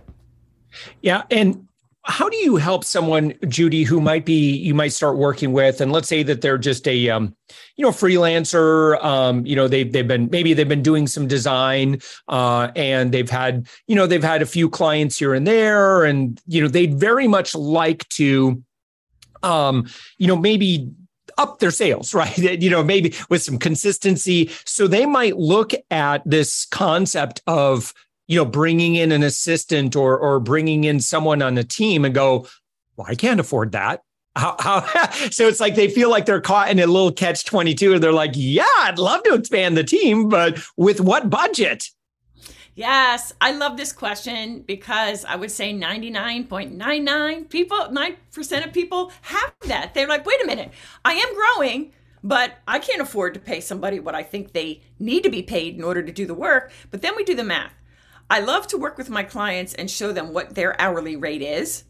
Yeah. 1.03 1.23
And 1.31 1.67
how 2.07 2.29
do 2.29 2.37
you 2.37 2.57
help 2.57 2.85
someone 2.85 3.35
judy 3.49 3.83
who 3.83 4.01
might 4.01 4.25
be 4.25 4.57
you 4.57 4.75
might 4.75 4.93
start 4.93 5.17
working 5.17 5.53
with 5.53 5.81
and 5.81 5.91
let's 5.91 6.07
say 6.07 6.23
that 6.23 6.41
they're 6.41 6.57
just 6.57 6.87
a 6.87 7.11
um, 7.11 7.35
you 7.75 7.85
know 7.85 7.91
freelancer 7.91 9.03
um, 9.05 9.45
you 9.45 9.57
know 9.57 9.67
they've, 9.67 9.93
they've 9.93 10.07
been 10.07 10.29
maybe 10.31 10.55
they've 10.55 10.69
been 10.69 10.83
doing 10.83 11.09
some 11.09 11.27
design 11.27 11.99
uh, 12.29 12.71
and 12.77 13.11
they've 13.11 13.31
had 13.31 13.67
you 13.89 13.97
know 13.97 14.07
they've 14.07 14.23
had 14.23 14.41
a 14.41 14.47
few 14.47 14.71
clients 14.71 15.19
here 15.19 15.35
and 15.35 15.47
there 15.47 16.05
and 16.05 16.41
you 16.47 16.63
know 16.63 16.69
they'd 16.69 16.95
very 16.95 17.27
much 17.27 17.57
like 17.57 18.09
to 18.09 18.63
um, 19.43 19.87
you 20.19 20.29
know 20.29 20.37
maybe 20.37 20.89
up 21.39 21.59
their 21.59 21.71
sales, 21.71 22.15
right? 22.15 22.37
You 22.39 22.71
know, 22.71 22.83
maybe 22.83 23.15
with 23.29 23.43
some 23.43 23.59
consistency. 23.59 24.51
So 24.65 24.87
they 24.87 25.07
might 25.07 25.37
look 25.37 25.73
at 25.91 26.23
this 26.25 26.67
concept 26.67 27.43
of 27.47 27.93
you 28.27 28.37
know, 28.37 28.45
bringing 28.45 28.95
in 28.97 29.13
an 29.13 29.23
assistant 29.23 29.97
or 29.97 30.19
or 30.19 30.41
bringing 30.41 30.85
in 30.85 31.01
someone 31.01 31.43
on 31.43 31.55
the 31.55 31.65
team 31.65 32.05
and 32.05 32.15
go, 32.15 32.47
well, 32.97 33.07
I 33.09 33.15
can't 33.15 33.41
afford 33.41 33.73
that. 33.73 34.03
How, 34.37 34.57
how 34.59 35.11
so 35.31 35.49
it's 35.49 35.61
like 35.61 35.75
they 35.75 35.89
feel 35.89 36.11
like 36.11 36.27
they're 36.27 36.41
caught 36.41 36.71
in 36.71 36.79
a 36.79 36.87
little 36.87 37.13
catch 37.13 37.45
22 37.45 37.95
and 37.95 38.03
they're 38.03 38.13
like, 38.13 38.33
yeah, 38.35 38.65
I'd 38.81 38.99
love 38.99 39.23
to 39.25 39.35
expand 39.35 39.77
the 39.77 39.85
team, 39.85 40.29
but 40.29 40.59
with 40.77 41.01
what 41.01 41.31
budget? 41.31 41.85
Yes, 42.75 43.33
I 43.41 43.53
love 43.53 43.79
this 43.79 43.91
question 43.91 44.61
because 44.61 45.25
I 45.25 45.37
would 45.37 45.51
say 45.51 45.73
99.99 45.73 47.49
people, 47.49 47.79
9% 47.79 48.67
of 48.67 48.73
people 48.75 49.13
have 49.23 49.55
that. 49.67 49.95
They're 49.95 50.07
like, 50.07 50.27
wait 50.27 50.43
a 50.43 50.47
minute, 50.47 50.71
I 51.03 51.15
am 51.15 51.35
growing, 51.35 51.93
but 52.23 52.59
I 52.69 52.79
can't 52.79 53.01
afford 53.01 53.33
to 53.33 53.41
pay 53.41 53.61
somebody 53.61 53.99
what 53.99 54.15
I 54.15 54.23
think 54.23 54.53
they 54.53 54.83
need 54.99 55.23
to 55.23 55.31
be 55.31 55.43
paid 55.43 55.77
in 55.77 55.85
order 55.85 56.03
to 56.03 56.13
do 56.13 56.27
the 56.27 56.35
work. 56.35 56.71
But 56.91 57.01
then 57.01 57.17
we 57.17 57.25
do 57.25 57.35
the 57.35 57.45
math. 57.45 57.73
I 58.29 58.41
love 58.41 58.67
to 58.69 58.79
work 58.79 58.99
with 58.99 59.11
my 59.11 59.23
clients 59.23 59.75
and 59.75 59.91
show 59.91 60.13
them 60.13 60.33
what 60.33 60.55
their 60.55 60.81
hourly 60.81 61.17
rate 61.17 61.43
is 61.43 61.85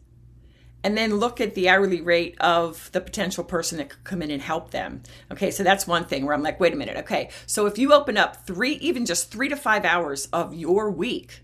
and 0.83 0.97
then 0.97 1.15
look 1.15 1.41
at 1.41 1.55
the 1.55 1.69
hourly 1.69 2.01
rate 2.01 2.37
of 2.39 2.91
the 2.91 3.01
potential 3.01 3.43
person 3.43 3.77
that 3.77 3.89
could 3.89 4.03
come 4.03 4.21
in 4.21 4.31
and 4.31 4.41
help 4.41 4.71
them. 4.71 5.01
Okay, 5.31 5.51
so 5.51 5.63
that's 5.63 5.87
one 5.87 6.05
thing 6.05 6.25
where 6.25 6.33
I'm 6.33 6.43
like, 6.43 6.59
wait 6.59 6.73
a 6.73 6.77
minute. 6.77 6.97
Okay, 6.97 7.29
so 7.45 7.65
if 7.65 7.77
you 7.77 7.91
open 7.91 8.17
up 8.17 8.45
three, 8.45 8.73
even 8.73 9.05
just 9.05 9.31
three 9.31 9.49
to 9.49 9.55
five 9.55 9.85
hours 9.85 10.27
of 10.27 10.53
your 10.53 10.91
week, 10.91 11.41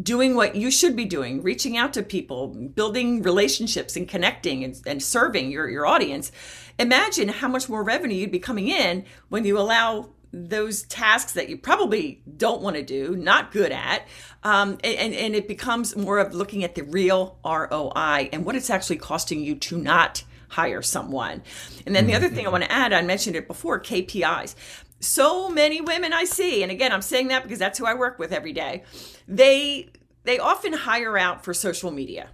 doing 0.00 0.34
what 0.34 0.56
you 0.56 0.70
should 0.70 0.96
be 0.96 1.04
doing, 1.04 1.42
reaching 1.42 1.76
out 1.76 1.92
to 1.92 2.02
people, 2.02 2.48
building 2.48 3.22
relationships 3.22 3.96
and 3.96 4.08
connecting 4.08 4.64
and, 4.64 4.80
and 4.86 5.02
serving 5.02 5.50
your, 5.50 5.68
your 5.68 5.86
audience, 5.86 6.32
imagine 6.78 7.28
how 7.28 7.46
much 7.46 7.68
more 7.68 7.84
revenue 7.84 8.16
you'd 8.16 8.32
be 8.32 8.40
coming 8.40 8.68
in 8.68 9.04
when 9.28 9.44
you 9.44 9.58
allow 9.58 10.08
those 10.34 10.82
tasks 10.82 11.32
that 11.32 11.48
you 11.48 11.56
probably 11.56 12.20
don't 12.36 12.60
want 12.60 12.76
to 12.76 12.82
do, 12.82 13.14
not 13.14 13.52
good 13.52 13.70
at, 13.70 14.06
um, 14.42 14.78
and, 14.82 15.14
and 15.14 15.34
it 15.34 15.46
becomes 15.46 15.96
more 15.96 16.18
of 16.18 16.34
looking 16.34 16.64
at 16.64 16.74
the 16.74 16.82
real 16.82 17.38
ROI 17.44 18.30
and 18.32 18.44
what 18.44 18.56
it's 18.56 18.68
actually 18.68 18.96
costing 18.96 19.40
you 19.40 19.54
to 19.54 19.78
not 19.78 20.24
hire 20.48 20.82
someone. 20.82 21.42
And 21.86 21.94
then 21.94 22.06
the 22.06 22.14
other 22.14 22.28
thing 22.28 22.46
I 22.46 22.50
want 22.50 22.64
to 22.64 22.72
add, 22.72 22.92
I 22.92 23.02
mentioned 23.02 23.36
it 23.36 23.46
before, 23.46 23.80
KPIs. 23.80 24.54
So 25.00 25.48
many 25.50 25.80
women 25.80 26.12
I 26.12 26.24
see, 26.24 26.62
and 26.62 26.72
again, 26.72 26.92
I'm 26.92 27.02
saying 27.02 27.28
that 27.28 27.42
because 27.42 27.58
that's 27.58 27.78
who 27.78 27.86
I 27.86 27.94
work 27.94 28.18
with 28.18 28.32
every 28.32 28.52
day. 28.52 28.82
They 29.28 29.90
they 30.24 30.38
often 30.38 30.72
hire 30.72 31.18
out 31.18 31.44
for 31.44 31.52
social 31.52 31.90
media. 31.90 32.30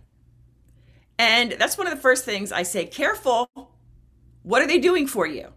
And 1.19 1.53
that's 1.53 1.77
one 1.77 1.87
of 1.87 1.95
the 1.95 2.01
first 2.01 2.25
things 2.25 2.53
I 2.53 2.63
say, 2.63 2.87
careful. 2.87 3.51
What 4.43 4.63
are 4.63 4.67
they 4.67 4.79
doing 4.79 5.07
for 5.07 5.27
you? 5.27 5.53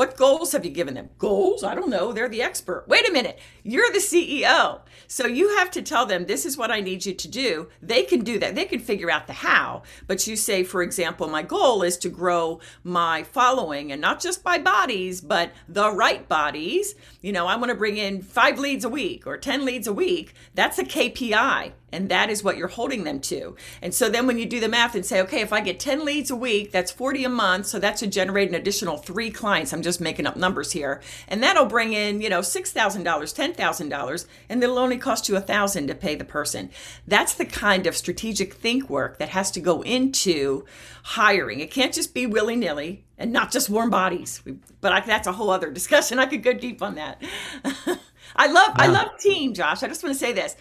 What 0.00 0.16
goals 0.16 0.52
have 0.52 0.64
you 0.64 0.70
given 0.70 0.94
them? 0.94 1.10
Goals? 1.18 1.62
I 1.62 1.74
don't 1.74 1.90
know. 1.90 2.10
They're 2.10 2.26
the 2.26 2.40
expert. 2.40 2.86
Wait 2.88 3.06
a 3.06 3.12
minute. 3.12 3.38
You're 3.62 3.92
the 3.92 3.98
CEO. 3.98 4.80
So 5.06 5.26
you 5.26 5.58
have 5.58 5.70
to 5.72 5.82
tell 5.82 6.06
them, 6.06 6.24
this 6.24 6.46
is 6.46 6.56
what 6.56 6.70
I 6.70 6.80
need 6.80 7.04
you 7.04 7.12
to 7.12 7.28
do. 7.28 7.68
They 7.82 8.04
can 8.04 8.20
do 8.20 8.38
that. 8.38 8.54
They 8.54 8.64
can 8.64 8.78
figure 8.78 9.10
out 9.10 9.26
the 9.26 9.34
how. 9.34 9.82
But 10.06 10.26
you 10.26 10.36
say, 10.36 10.64
for 10.64 10.82
example, 10.82 11.28
my 11.28 11.42
goal 11.42 11.82
is 11.82 11.98
to 11.98 12.08
grow 12.08 12.60
my 12.82 13.24
following 13.24 13.92
and 13.92 14.00
not 14.00 14.20
just 14.22 14.42
by 14.42 14.56
bodies, 14.56 15.20
but 15.20 15.52
the 15.68 15.92
right 15.92 16.26
bodies. 16.26 16.94
You 17.20 17.32
know, 17.32 17.46
I 17.46 17.56
want 17.56 17.68
to 17.68 17.74
bring 17.74 17.98
in 17.98 18.22
five 18.22 18.58
leads 18.58 18.86
a 18.86 18.88
week 18.88 19.26
or 19.26 19.36
10 19.36 19.66
leads 19.66 19.86
a 19.86 19.92
week. 19.92 20.32
That's 20.54 20.78
a 20.78 20.84
KPI. 20.84 21.72
And 21.92 22.08
that 22.08 22.30
is 22.30 22.44
what 22.44 22.56
you're 22.56 22.68
holding 22.68 23.04
them 23.04 23.20
to. 23.20 23.56
And 23.82 23.92
so 23.92 24.08
then 24.08 24.26
when 24.26 24.38
you 24.38 24.46
do 24.46 24.60
the 24.60 24.68
math 24.68 24.94
and 24.94 25.04
say, 25.04 25.20
okay, 25.22 25.40
if 25.40 25.52
I 25.52 25.60
get 25.60 25.80
10 25.80 26.04
leads 26.04 26.30
a 26.30 26.36
week, 26.36 26.72
that's 26.72 26.90
40 26.92 27.24
a 27.24 27.28
month. 27.28 27.66
So 27.66 27.78
that 27.78 27.98
should 27.98 28.12
generate 28.12 28.48
an 28.48 28.54
additional 28.54 28.96
three 28.96 29.30
clients. 29.30 29.72
I'm 29.72 29.82
just 29.82 30.00
making 30.00 30.26
up 30.26 30.36
numbers 30.36 30.72
here. 30.72 31.00
And 31.28 31.42
that'll 31.42 31.66
bring 31.66 31.92
in, 31.92 32.20
you 32.20 32.28
know, 32.28 32.40
$6,000, 32.40 33.04
$10,000, 33.04 34.26
and 34.48 34.62
it'll 34.62 34.78
only 34.78 34.98
cost 34.98 35.28
you 35.28 35.36
a 35.36 35.40
thousand 35.40 35.88
to 35.88 35.94
pay 35.94 36.14
the 36.14 36.24
person. 36.24 36.70
That's 37.06 37.34
the 37.34 37.44
kind 37.44 37.86
of 37.86 37.96
strategic 37.96 38.54
think 38.54 38.88
work 38.88 39.18
that 39.18 39.30
has 39.30 39.50
to 39.52 39.60
go 39.60 39.82
into 39.82 40.64
hiring. 41.02 41.60
It 41.60 41.70
can't 41.70 41.94
just 41.94 42.14
be 42.14 42.26
willy 42.26 42.56
nilly 42.56 43.04
and 43.18 43.32
not 43.32 43.50
just 43.50 43.68
warm 43.68 43.90
bodies. 43.90 44.42
But 44.80 44.92
I, 44.92 45.00
that's 45.00 45.26
a 45.26 45.32
whole 45.32 45.50
other 45.50 45.70
discussion. 45.70 46.18
I 46.18 46.26
could 46.26 46.42
go 46.42 46.52
deep 46.52 46.82
on 46.82 46.94
that. 46.96 47.22
I 48.36 48.46
love, 48.46 48.72
I 48.76 48.86
love 48.86 49.18
team, 49.18 49.54
Josh. 49.54 49.82
I 49.82 49.88
just 49.88 50.02
want 50.02 50.14
to 50.14 50.18
say 50.18 50.32
this 50.32 50.56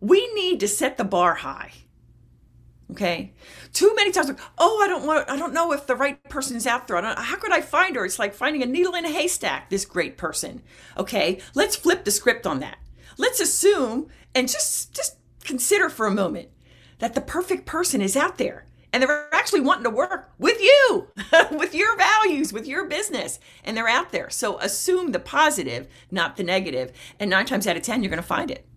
we 0.00 0.32
need 0.34 0.60
to 0.60 0.68
set 0.68 0.96
the 0.96 1.04
bar 1.04 1.34
high. 1.34 1.72
Okay. 2.90 3.32
Too 3.72 3.94
many 3.94 4.12
times, 4.12 4.28
like, 4.28 4.40
oh, 4.56 4.80
I 4.82 4.88
don't 4.88 5.06
want, 5.06 5.28
I 5.28 5.36
don't 5.36 5.52
know 5.52 5.72
if 5.72 5.86
the 5.86 5.94
right 5.94 6.22
person's 6.24 6.66
out 6.66 6.88
there. 6.88 6.96
I 6.96 7.00
don't, 7.02 7.18
how 7.18 7.36
could 7.36 7.52
I 7.52 7.60
find 7.60 7.96
her? 7.96 8.04
It's 8.04 8.18
like 8.18 8.32
finding 8.32 8.62
a 8.62 8.66
needle 8.66 8.94
in 8.94 9.04
a 9.04 9.10
haystack, 9.10 9.68
this 9.68 9.84
great 9.84 10.16
person. 10.16 10.62
Okay. 10.96 11.38
Let's 11.54 11.76
flip 11.76 12.04
the 12.04 12.10
script 12.10 12.46
on 12.46 12.60
that. 12.60 12.78
Let's 13.18 13.40
assume 13.40 14.08
and 14.34 14.48
just, 14.48 14.94
just 14.94 15.16
consider 15.44 15.90
for 15.90 16.06
a 16.06 16.14
moment 16.14 16.48
that 16.98 17.14
the 17.14 17.20
perfect 17.20 17.66
person 17.66 18.00
is 18.00 18.16
out 18.16 18.38
there 18.38 18.64
and 18.92 19.02
they're 19.02 19.34
actually 19.34 19.60
wanting 19.60 19.84
to 19.84 19.90
work 19.90 20.32
with 20.38 20.60
you, 20.60 21.08
with 21.50 21.74
your 21.74 21.96
values, 21.96 22.52
with 22.52 22.66
your 22.66 22.86
business, 22.86 23.38
and 23.64 23.76
they're 23.76 23.88
out 23.88 24.12
there. 24.12 24.30
So 24.30 24.58
assume 24.60 25.12
the 25.12 25.18
positive, 25.18 25.88
not 26.10 26.36
the 26.36 26.44
negative, 26.44 26.92
and 27.20 27.28
nine 27.28 27.46
times 27.46 27.66
out 27.66 27.76
of 27.76 27.82
10, 27.82 28.02
you're 28.02 28.10
going 28.10 28.22
to 28.22 28.26
find 28.26 28.50
it. 28.50 28.67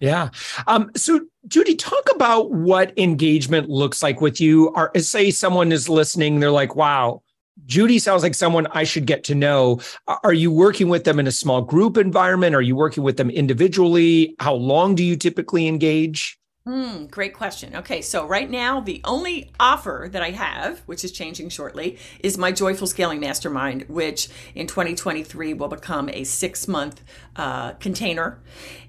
Yeah. 0.00 0.30
Um, 0.66 0.90
so, 0.96 1.20
Judy, 1.48 1.74
talk 1.74 2.04
about 2.14 2.52
what 2.52 2.96
engagement 2.98 3.68
looks 3.68 4.02
like 4.02 4.20
with 4.20 4.40
you. 4.40 4.68
Or 4.68 4.90
say 4.96 5.30
someone 5.30 5.72
is 5.72 5.88
listening, 5.88 6.40
they're 6.40 6.50
like, 6.50 6.76
wow, 6.76 7.22
Judy 7.64 7.98
sounds 7.98 8.22
like 8.22 8.34
someone 8.34 8.66
I 8.72 8.84
should 8.84 9.06
get 9.06 9.24
to 9.24 9.34
know. 9.34 9.80
Are 10.06 10.32
you 10.32 10.50
working 10.50 10.88
with 10.88 11.04
them 11.04 11.18
in 11.18 11.26
a 11.26 11.32
small 11.32 11.62
group 11.62 11.96
environment? 11.96 12.54
Are 12.54 12.62
you 12.62 12.76
working 12.76 13.02
with 13.02 13.16
them 13.16 13.30
individually? 13.30 14.34
How 14.38 14.54
long 14.54 14.94
do 14.94 15.02
you 15.02 15.16
typically 15.16 15.66
engage? 15.66 16.38
Hmm, 16.66 17.06
great 17.06 17.32
question. 17.32 17.76
Okay, 17.76 18.02
so 18.02 18.26
right 18.26 18.50
now, 18.50 18.80
the 18.80 19.00
only 19.04 19.52
offer 19.60 20.08
that 20.10 20.20
I 20.20 20.32
have, 20.32 20.80
which 20.80 21.04
is 21.04 21.12
changing 21.12 21.48
shortly, 21.50 21.96
is 22.18 22.36
my 22.36 22.50
Joyful 22.50 22.88
Scaling 22.88 23.20
Mastermind, 23.20 23.84
which 23.86 24.28
in 24.52 24.66
2023 24.66 25.54
will 25.54 25.68
become 25.68 26.08
a 26.08 26.24
six 26.24 26.66
month 26.66 27.04
uh, 27.36 27.74
container. 27.74 28.40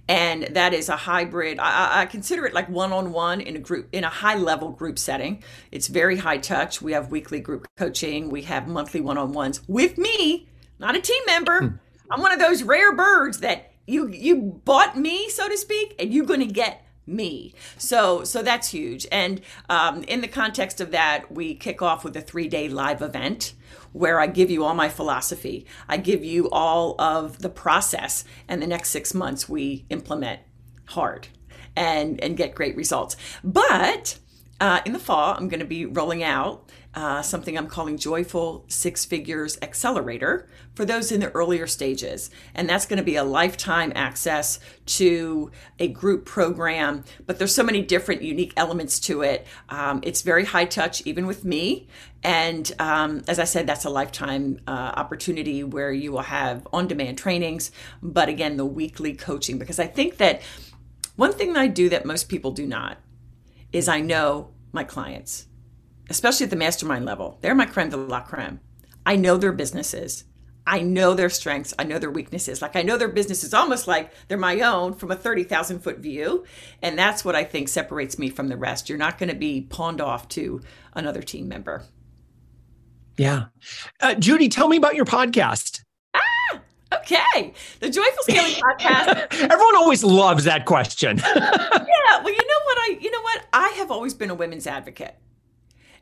And 0.07 0.47
that 0.55 0.73
is 0.73 0.89
a 0.89 0.95
hybrid. 0.95 1.59
I, 1.59 2.01
I 2.01 2.05
consider 2.07 2.47
it 2.47 2.55
like 2.55 2.67
one 2.67 2.91
on 2.91 3.11
one 3.11 3.41
in 3.41 3.55
a 3.55 3.59
group, 3.59 3.89
in 3.91 4.03
a 4.03 4.09
high 4.09 4.37
level 4.37 4.71
group 4.71 4.97
setting. 4.97 5.43
It's 5.71 5.87
very 5.87 6.17
high 6.17 6.39
touch. 6.39 6.81
We 6.81 6.93
have 6.93 7.11
weekly 7.11 7.41
group 7.41 7.67
coaching, 7.77 8.29
we 8.29 8.41
have 8.43 8.67
monthly 8.67 9.01
one 9.01 9.19
on 9.19 9.33
ones 9.33 9.61
with 9.67 9.99
me, 9.99 10.49
not 10.79 10.95
a 10.95 11.01
team 11.01 11.21
member. 11.27 11.59
Hmm. 11.59 11.75
I'm 12.09 12.21
one 12.21 12.31
of 12.31 12.39
those 12.39 12.63
rare 12.63 12.95
birds 12.95 13.41
that 13.41 13.71
you 13.85 14.07
you 14.07 14.59
bought 14.65 14.97
me, 14.97 15.29
so 15.29 15.47
to 15.47 15.57
speak, 15.57 15.93
and 15.99 16.11
you're 16.11 16.25
going 16.25 16.39
to 16.39 16.47
get 16.47 16.86
me. 17.07 17.53
So 17.77 18.23
so 18.23 18.43
that's 18.43 18.69
huge. 18.69 19.07
And 19.11 19.41
um, 19.69 20.03
in 20.03 20.21
the 20.21 20.27
context 20.27 20.81
of 20.81 20.91
that, 20.91 21.31
we 21.31 21.55
kick 21.55 21.81
off 21.81 22.03
with 22.03 22.15
a 22.17 22.21
three 22.21 22.47
day 22.47 22.67
live 22.67 23.01
event 23.01 23.53
where 23.93 24.19
I 24.19 24.27
give 24.27 24.51
you 24.51 24.63
all 24.63 24.75
my 24.75 24.89
philosophy. 24.89 25.65
I 25.87 25.97
give 25.97 26.23
you 26.23 26.49
all 26.51 26.99
of 26.99 27.39
the 27.39 27.49
process, 27.49 28.23
and 28.47 28.61
the 28.61 28.67
next 28.67 28.89
six 28.89 29.13
months 29.13 29.49
we 29.49 29.85
implement 29.89 30.41
hard 30.85 31.29
and 31.75 32.21
and 32.21 32.35
get 32.35 32.53
great 32.55 32.75
results. 32.75 33.15
But 33.43 34.19
uh, 34.59 34.81
in 34.85 34.93
the 34.93 34.99
fall, 34.99 35.35
I'm 35.35 35.47
going 35.47 35.59
to 35.59 35.65
be 35.65 35.85
rolling 35.85 36.23
out 36.23 36.69
uh, 36.97 37.21
something 37.21 37.55
I'm 37.55 37.67
calling 37.67 37.95
Joyful 37.95 38.65
Six 38.69 39.05
Figures 39.05 39.55
Accelerator 39.61 40.49
for 40.73 40.83
those 40.83 41.11
in 41.11 41.19
the 41.19 41.29
earlier 41.29 41.67
stages. 41.67 42.31
And 42.55 42.67
that's 42.67 42.87
going 42.87 42.97
to 42.97 43.03
be 43.03 43.17
a 43.17 43.23
lifetime 43.23 43.93
access 43.93 44.59
to 44.87 45.51
a 45.77 45.89
group 45.89 46.25
program. 46.25 47.03
But 47.27 47.37
there's 47.37 47.53
so 47.53 47.61
many 47.61 47.83
different 47.83 48.23
unique 48.23 48.51
elements 48.57 48.99
to 49.01 49.21
it. 49.21 49.45
Um, 49.69 49.99
it's 50.01 50.23
very 50.23 50.43
high 50.43 50.65
touch, 50.65 51.05
even 51.05 51.27
with 51.27 51.45
me. 51.45 51.87
And 52.23 52.71
um, 52.79 53.21
as 53.27 53.37
I 53.37 53.43
said, 53.43 53.67
that's 53.67 53.85
a 53.85 53.91
lifetime 53.91 54.59
uh, 54.65 54.71
opportunity 54.71 55.63
where 55.63 55.91
you 55.91 56.11
will 56.11 56.21
have 56.23 56.67
on 56.73 56.87
demand 56.87 57.19
trainings, 57.19 57.71
but 58.01 58.27
again, 58.27 58.57
the 58.57 58.65
weekly 58.65 59.13
coaching. 59.13 59.59
Because 59.59 59.77
I 59.77 59.85
think 59.85 60.17
that 60.17 60.41
one 61.15 61.31
thing 61.31 61.53
that 61.53 61.59
I 61.59 61.67
do 61.67 61.89
that 61.89 62.07
most 62.07 62.27
people 62.27 62.49
do 62.49 62.65
not 62.65 62.97
is 63.71 63.87
I 63.87 63.99
know 63.99 64.49
my 64.71 64.83
clients 64.83 65.45
especially 66.09 66.45
at 66.45 66.49
the 66.49 66.55
mastermind 66.55 67.05
level. 67.05 67.37
They're 67.41 67.55
my 67.55 67.65
creme 67.65 67.89
de 67.89 67.97
la 67.97 68.21
creme. 68.21 68.59
I 69.05 69.15
know 69.15 69.37
their 69.37 69.51
businesses. 69.51 70.25
I 70.67 70.81
know 70.81 71.13
their 71.13 71.29
strengths. 71.29 71.73
I 71.79 71.85
know 71.85 71.97
their 71.97 72.11
weaknesses. 72.11 72.61
Like 72.61 72.75
I 72.75 72.81
know 72.81 72.97
their 72.97 73.07
business 73.07 73.45
is 73.45 73.53
almost 73.53 73.87
like 73.87 74.11
they're 74.27 74.37
my 74.37 74.59
own 74.59 74.93
from 74.93 75.11
a 75.11 75.15
30,000 75.15 75.79
foot 75.79 75.99
view. 75.99 76.43
And 76.81 76.99
that's 76.99 77.23
what 77.23 77.35
I 77.35 77.45
think 77.45 77.69
separates 77.69 78.19
me 78.19 78.29
from 78.29 78.49
the 78.49 78.57
rest. 78.57 78.89
You're 78.89 78.97
not 78.97 79.17
going 79.17 79.29
to 79.29 79.35
be 79.35 79.61
pawned 79.61 80.01
off 80.01 80.27
to 80.29 80.61
another 80.93 81.21
team 81.21 81.47
member. 81.47 81.83
Yeah. 83.17 83.45
Uh, 84.01 84.15
Judy, 84.15 84.49
tell 84.49 84.67
me 84.67 84.75
about 84.75 84.95
your 84.95 85.05
podcast. 85.05 85.81
Ah, 86.13 86.59
okay. 86.95 87.53
The 87.79 87.89
Joyful 87.89 88.23
Scaling 88.23 88.51
podcast. 88.79 89.39
Everyone 89.39 89.75
always 89.77 90.03
loves 90.03 90.43
that 90.43 90.65
question. 90.65 91.17
yeah. 91.35 92.21
Well, 92.21 92.29
you 92.29 92.35
know 92.35 92.61
what? 92.65 92.77
I, 92.77 92.97
you 92.99 93.09
know 93.09 93.21
what? 93.21 93.45
I 93.53 93.69
have 93.77 93.89
always 93.89 94.13
been 94.13 94.29
a 94.29 94.35
women's 94.35 94.67
advocate. 94.67 95.15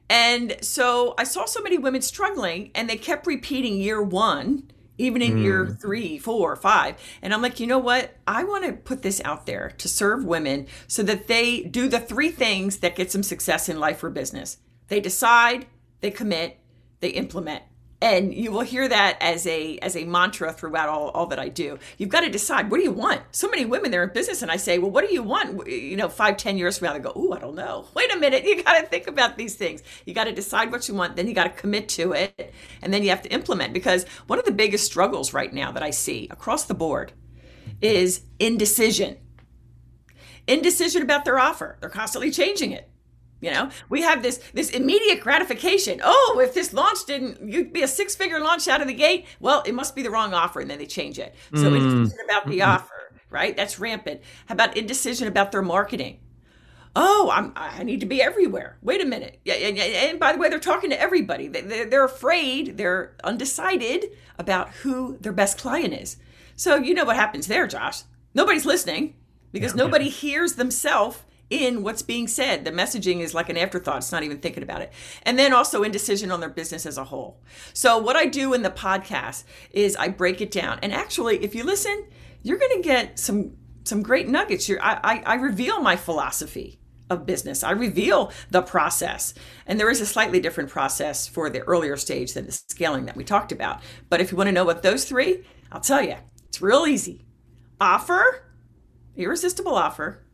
And 0.09 0.57
so 0.61 1.15
I 1.17 1.23
saw 1.23 1.45
so 1.45 1.61
many 1.61 1.77
women 1.77 2.01
struggling 2.01 2.71
and 2.75 2.89
they 2.89 2.97
kept 2.97 3.25
repeating 3.25 3.77
year 3.77 4.01
one, 4.01 4.69
even 4.97 5.21
in 5.21 5.37
mm. 5.37 5.43
year 5.43 5.77
three, 5.81 6.17
four, 6.17 6.55
five. 6.55 6.95
And 7.21 7.33
I'm 7.33 7.41
like, 7.41 7.59
you 7.59 7.67
know 7.67 7.79
what? 7.79 8.15
I 8.27 8.43
want 8.43 8.65
to 8.65 8.73
put 8.73 9.01
this 9.01 9.21
out 9.25 9.45
there 9.45 9.73
to 9.77 9.87
serve 9.87 10.23
women 10.23 10.67
so 10.87 11.03
that 11.03 11.27
they 11.27 11.63
do 11.63 11.87
the 11.87 11.99
three 11.99 12.29
things 12.29 12.77
that 12.77 12.95
get 12.95 13.11
some 13.11 13.23
success 13.23 13.67
in 13.67 13.79
life 13.79 14.03
or 14.03 14.09
business. 14.09 14.57
They 14.87 14.99
decide, 14.99 15.65
they 16.01 16.11
commit, 16.11 16.59
they 16.99 17.09
implement 17.09 17.63
and 18.01 18.33
you 18.33 18.51
will 18.51 18.61
hear 18.61 18.87
that 18.87 19.17
as 19.21 19.47
a 19.47 19.77
as 19.79 19.95
a 19.95 20.05
mantra 20.05 20.51
throughout 20.51 20.89
all, 20.89 21.09
all 21.09 21.27
that 21.27 21.39
i 21.39 21.49
do. 21.49 21.79
You've 21.97 22.09
got 22.09 22.21
to 22.21 22.29
decide 22.29 22.69
what 22.69 22.77
do 22.77 22.83
you 22.83 22.91
want? 22.91 23.21
So 23.31 23.49
many 23.49 23.65
women 23.65 23.91
they're 23.91 24.03
in 24.03 24.13
business 24.13 24.41
and 24.41 24.51
i 24.51 24.57
say 24.57 24.77
well 24.79 24.91
what 24.91 25.07
do 25.07 25.13
you 25.13 25.23
want? 25.23 25.67
You 25.67 25.95
know 25.95 26.09
five 26.09 26.37
ten 26.37 26.57
years 26.57 26.77
from 26.77 26.87
now 26.87 26.93
they 26.93 26.99
go 26.99 27.13
oh 27.15 27.33
i 27.33 27.39
don't 27.39 27.55
know. 27.55 27.87
Wait 27.93 28.13
a 28.13 28.19
minute 28.19 28.43
you 28.45 28.63
got 28.63 28.79
to 28.79 28.87
think 28.87 29.07
about 29.07 29.37
these 29.37 29.55
things. 29.55 29.81
You 30.05 30.13
got 30.13 30.25
to 30.25 30.33
decide 30.33 30.71
what 30.71 30.87
you 30.87 30.95
want 30.95 31.15
then 31.15 31.27
you 31.27 31.33
got 31.33 31.45
to 31.45 31.61
commit 31.61 31.89
to 31.89 32.11
it 32.13 32.53
and 32.81 32.93
then 32.93 33.03
you 33.03 33.09
have 33.09 33.21
to 33.23 33.33
implement. 33.33 33.73
Because 33.73 34.05
one 34.27 34.39
of 34.39 34.45
the 34.45 34.51
biggest 34.51 34.85
struggles 34.85 35.33
right 35.33 35.53
now 35.53 35.71
that 35.71 35.83
i 35.83 35.89
see 35.89 36.27
across 36.31 36.65
the 36.65 36.73
board 36.73 37.13
is 37.81 38.21
indecision. 38.39 39.17
Indecision 40.47 41.01
about 41.01 41.25
their 41.25 41.39
offer. 41.39 41.77
They're 41.79 41.89
constantly 41.89 42.29
changing 42.29 42.71
it 42.71 42.89
you 43.41 43.51
know, 43.51 43.69
we 43.89 44.01
have 44.01 44.23
this 44.23 44.39
this 44.53 44.69
immediate 44.69 45.21
gratification. 45.21 46.01
Oh, 46.03 46.41
if 46.43 46.53
this 46.53 46.73
launch 46.73 47.05
didn't, 47.05 47.47
you'd 47.47 47.73
be 47.73 47.83
a 47.83 47.87
six 47.87 48.15
figure 48.15 48.39
launch 48.39 48.67
out 48.67 48.81
of 48.81 48.87
the 48.87 48.93
gate. 48.93 49.25
Well, 49.39 49.63
it 49.65 49.73
must 49.73 49.95
be 49.95 50.01
the 50.01 50.09
wrong 50.09 50.33
offer, 50.33 50.59
and 50.61 50.69
then 50.69 50.79
they 50.79 50.85
change 50.85 51.19
it. 51.19 51.35
So 51.53 51.63
mm. 51.63 51.77
indecision 51.77 52.19
about 52.25 52.47
the 52.47 52.59
mm-hmm. 52.59 52.71
offer, 52.71 53.13
right? 53.29 53.55
That's 53.55 53.79
rampant. 53.79 54.21
How 54.47 54.53
about 54.53 54.77
indecision 54.77 55.27
about 55.27 55.51
their 55.51 55.61
marketing? 55.61 56.19
Oh, 56.97 57.29
I'm, 57.31 57.51
I 57.57 57.83
need 57.83 57.99
to 57.99 58.05
be 58.05 58.21
everywhere. 58.21 58.77
Wait 58.81 59.01
a 59.01 59.05
minute. 59.05 59.41
Yeah, 59.43 59.55
and, 59.55 59.77
and 59.77 60.19
by 60.19 60.31
the 60.31 60.39
way, 60.39 60.47
they're 60.47 60.59
talking 60.59 60.91
to 60.91 60.99
everybody. 60.99 61.49
They, 61.49 61.83
they're 61.83 62.05
afraid. 62.05 62.77
They're 62.77 63.15
undecided 63.21 64.05
about 64.39 64.69
who 64.69 65.17
their 65.19 65.33
best 65.33 65.57
client 65.57 65.93
is. 65.93 66.15
So 66.55 66.77
you 66.77 66.93
know 66.93 67.03
what 67.03 67.17
happens 67.17 67.47
there, 67.47 67.67
Josh? 67.67 68.03
Nobody's 68.33 68.65
listening 68.65 69.15
because 69.51 69.75
nobody 69.75 70.07
hears 70.07 70.53
themselves 70.53 71.21
in 71.49 71.83
what's 71.83 72.01
being 72.01 72.27
said. 72.27 72.65
The 72.65 72.71
messaging 72.71 73.19
is 73.19 73.33
like 73.33 73.49
an 73.49 73.57
afterthought. 73.57 73.97
It's 73.97 74.11
not 74.11 74.23
even 74.23 74.39
thinking 74.39 74.63
about 74.63 74.81
it. 74.81 74.91
And 75.23 75.37
then 75.37 75.53
also 75.53 75.83
indecision 75.83 76.31
on 76.31 76.39
their 76.39 76.49
business 76.49 76.85
as 76.85 76.97
a 76.97 77.03
whole. 77.03 77.41
So 77.73 77.97
what 77.97 78.15
I 78.15 78.25
do 78.25 78.53
in 78.53 78.63
the 78.63 78.69
podcast 78.69 79.43
is 79.71 79.95
I 79.95 80.07
break 80.07 80.41
it 80.41 80.51
down. 80.51 80.79
And 80.81 80.93
actually, 80.93 81.43
if 81.43 81.53
you 81.55 81.63
listen, 81.63 82.07
you're 82.41 82.57
going 82.57 82.81
to 82.81 82.87
get 82.87 83.19
some 83.19 83.57
some 83.83 84.01
great 84.01 84.27
nuggets. 84.27 84.67
You're, 84.67 84.81
I, 84.81 84.99
I, 85.03 85.23
I 85.25 85.35
reveal 85.35 85.79
my 85.79 85.95
philosophy 85.95 86.79
of 87.09 87.25
business. 87.25 87.63
I 87.63 87.71
reveal 87.71 88.31
the 88.49 88.63
process. 88.63 89.35
And 89.67 89.79
there 89.79 89.91
is 89.91 90.01
a 90.01 90.07
slightly 90.07 90.39
different 90.39 90.71
process 90.71 91.27
for 91.27 91.51
the 91.51 91.61
earlier 91.61 91.95
stage 91.95 92.33
than 92.33 92.47
the 92.47 92.51
scaling 92.51 93.05
that 93.05 93.15
we 93.15 93.23
talked 93.23 93.51
about. 93.51 93.81
But 94.09 94.21
if 94.21 94.31
you 94.31 94.37
want 94.37 94.47
to 94.47 94.51
know 94.51 94.65
what 94.65 94.81
those 94.81 95.05
three, 95.05 95.43
I'll 95.71 95.81
tell 95.81 96.01
you, 96.01 96.15
it's 96.47 96.61
real 96.63 96.87
easy. 96.87 97.25
Offer, 97.79 98.47
irresistible 99.15 99.75
offer, 99.75 100.24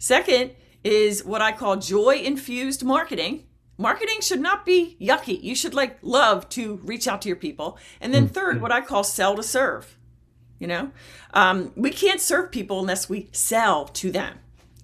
Second 0.00 0.52
is 0.82 1.22
what 1.26 1.42
I 1.42 1.52
call 1.52 1.76
joy 1.76 2.16
infused 2.16 2.82
marketing. 2.82 3.44
Marketing 3.76 4.22
should 4.22 4.40
not 4.40 4.64
be 4.64 4.96
yucky. 4.98 5.40
You 5.42 5.54
should 5.54 5.74
like 5.74 5.98
love 6.00 6.48
to 6.50 6.76
reach 6.82 7.06
out 7.06 7.20
to 7.22 7.28
your 7.28 7.36
people. 7.36 7.78
And 8.00 8.12
then 8.12 8.26
third, 8.26 8.54
mm-hmm. 8.54 8.62
what 8.62 8.72
I 8.72 8.80
call 8.80 9.04
sell 9.04 9.36
to 9.36 9.42
serve. 9.42 9.98
You 10.58 10.68
know, 10.68 10.90
um, 11.34 11.72
we 11.76 11.90
can't 11.90 12.20
serve 12.20 12.50
people 12.50 12.80
unless 12.80 13.10
we 13.10 13.28
sell 13.32 13.86
to 13.88 14.10
them, 14.10 14.38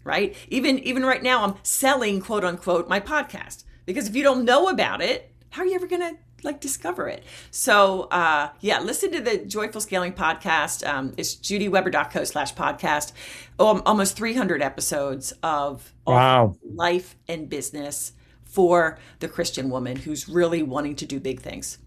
right? 0.05 0.37
Even 0.49 0.79
even 0.81 1.05
right 1.05 1.23
now, 1.23 1.45
I'm 1.45 1.55
selling 1.63 2.21
quote 2.21 2.45
unquote 2.45 2.89
my 2.89 3.01
podcast 3.01 3.65
because 3.87 4.09
if 4.09 4.15
you 4.15 4.23
don't 4.23 4.45
know 4.45 4.69
about 4.69 5.01
it, 5.01 5.33
how 5.51 5.63
are 5.63 5.67
you 5.67 5.75
ever 5.75 5.87
gonna 5.87 6.13
like 6.47 6.61
discover 6.61 7.09
it. 7.09 7.25
So 7.51 8.03
uh, 8.05 8.51
yeah, 8.61 8.81
listen 8.81 9.13
to 9.13 9.21
the 9.21 9.39
Joyful 9.39 9.81
Scaling 9.81 10.13
podcast. 10.13 10.87
Um, 10.87 11.13
it's 11.17 11.35
judyweber.co 11.35 12.25
slash 12.25 12.55
podcast. 12.55 13.13
Um, 13.59 13.83
almost 13.85 14.17
300 14.17 14.63
episodes 14.63 15.33
of, 15.43 15.93
wow. 16.07 16.57
life 16.63 17.17
and 17.29 17.49
business 17.49 18.13
for 18.45 18.99
the 19.19 19.29
Christian 19.29 19.69
woman 19.69 19.97
who's 19.97 20.29
really 20.29 20.63
wanting 20.63 20.97
to 20.97 21.07
do 21.07 21.21
big 21.21 21.41
things. 21.41 21.79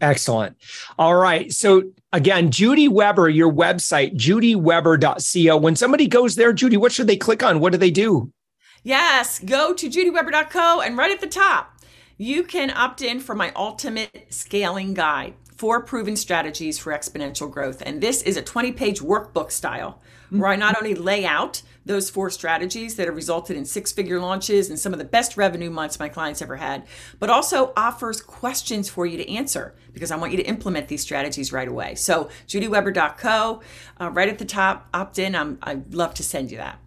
Excellent. 0.00 0.56
All 0.98 1.14
right. 1.14 1.52
So 1.52 1.82
again, 2.12 2.50
Judy 2.50 2.88
Weber, 2.88 3.28
your 3.28 3.52
website, 3.52 4.14
judyweber.co. 4.14 5.56
When 5.58 5.76
somebody 5.76 6.06
goes 6.06 6.36
there, 6.36 6.52
Judy, 6.52 6.76
what 6.76 6.92
should 6.92 7.06
they 7.06 7.16
click 7.16 7.42
on? 7.42 7.60
What 7.60 7.72
do 7.72 7.78
they 7.78 7.90
do? 7.90 8.32
Yes, 8.82 9.38
go 9.40 9.74
to 9.74 9.90
judyweber.co 9.90 10.80
and 10.80 10.96
right 10.96 11.10
at 11.10 11.20
the 11.20 11.26
top, 11.26 11.69
you 12.20 12.42
can 12.42 12.70
opt 12.76 13.00
in 13.00 13.18
for 13.18 13.34
my 13.34 13.50
ultimate 13.56 14.26
scaling 14.28 14.92
guide 14.92 15.32
four 15.56 15.82
proven 15.82 16.14
strategies 16.14 16.78
for 16.78 16.92
exponential 16.92 17.50
growth. 17.50 17.82
And 17.86 18.02
this 18.02 18.20
is 18.20 18.36
a 18.36 18.42
20 18.42 18.72
page 18.72 19.00
workbook 19.00 19.50
style 19.50 20.02
where 20.28 20.50
I 20.50 20.56
not 20.56 20.76
only 20.76 20.94
lay 20.94 21.24
out 21.24 21.62
those 21.86 22.10
four 22.10 22.28
strategies 22.28 22.96
that 22.96 23.06
have 23.06 23.16
resulted 23.16 23.56
in 23.56 23.64
six 23.64 23.90
figure 23.90 24.20
launches 24.20 24.68
and 24.68 24.78
some 24.78 24.92
of 24.92 24.98
the 24.98 25.04
best 25.06 25.38
revenue 25.38 25.70
months 25.70 25.98
my 25.98 26.10
clients 26.10 26.42
ever 26.42 26.56
had, 26.56 26.86
but 27.18 27.30
also 27.30 27.72
offers 27.74 28.20
questions 28.20 28.90
for 28.90 29.06
you 29.06 29.16
to 29.16 29.32
answer 29.32 29.74
because 29.94 30.10
I 30.10 30.16
want 30.16 30.32
you 30.32 30.38
to 30.38 30.46
implement 30.46 30.88
these 30.88 31.00
strategies 31.00 31.54
right 31.54 31.68
away. 31.68 31.94
So, 31.94 32.28
judyweber.co, 32.46 33.62
uh, 33.98 34.10
right 34.10 34.28
at 34.28 34.38
the 34.38 34.44
top, 34.44 34.88
opt 34.92 35.18
in. 35.18 35.34
I'm, 35.34 35.58
I'd 35.62 35.94
love 35.94 36.12
to 36.14 36.22
send 36.22 36.50
you 36.50 36.58
that. 36.58 36.80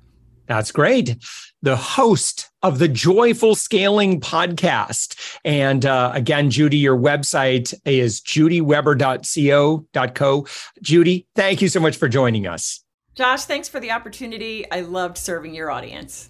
That's 0.47 0.71
great. 0.71 1.17
The 1.61 1.75
host 1.75 2.49
of 2.61 2.79
the 2.79 2.87
Joyful 2.87 3.55
Scaling 3.55 4.19
podcast. 4.19 5.17
And 5.45 5.85
uh, 5.85 6.11
again, 6.13 6.49
Judy, 6.49 6.77
your 6.77 6.97
website 6.97 7.73
is 7.85 8.19
judyweber.co.co. 8.21 10.47
Judy, 10.81 11.27
thank 11.35 11.61
you 11.61 11.69
so 11.69 11.79
much 11.79 11.95
for 11.97 12.09
joining 12.09 12.47
us. 12.47 12.83
Josh, 13.15 13.45
thanks 13.45 13.69
for 13.69 13.79
the 13.79 13.91
opportunity. 13.91 14.69
I 14.71 14.81
loved 14.81 15.17
serving 15.17 15.53
your 15.53 15.71
audience. 15.71 16.29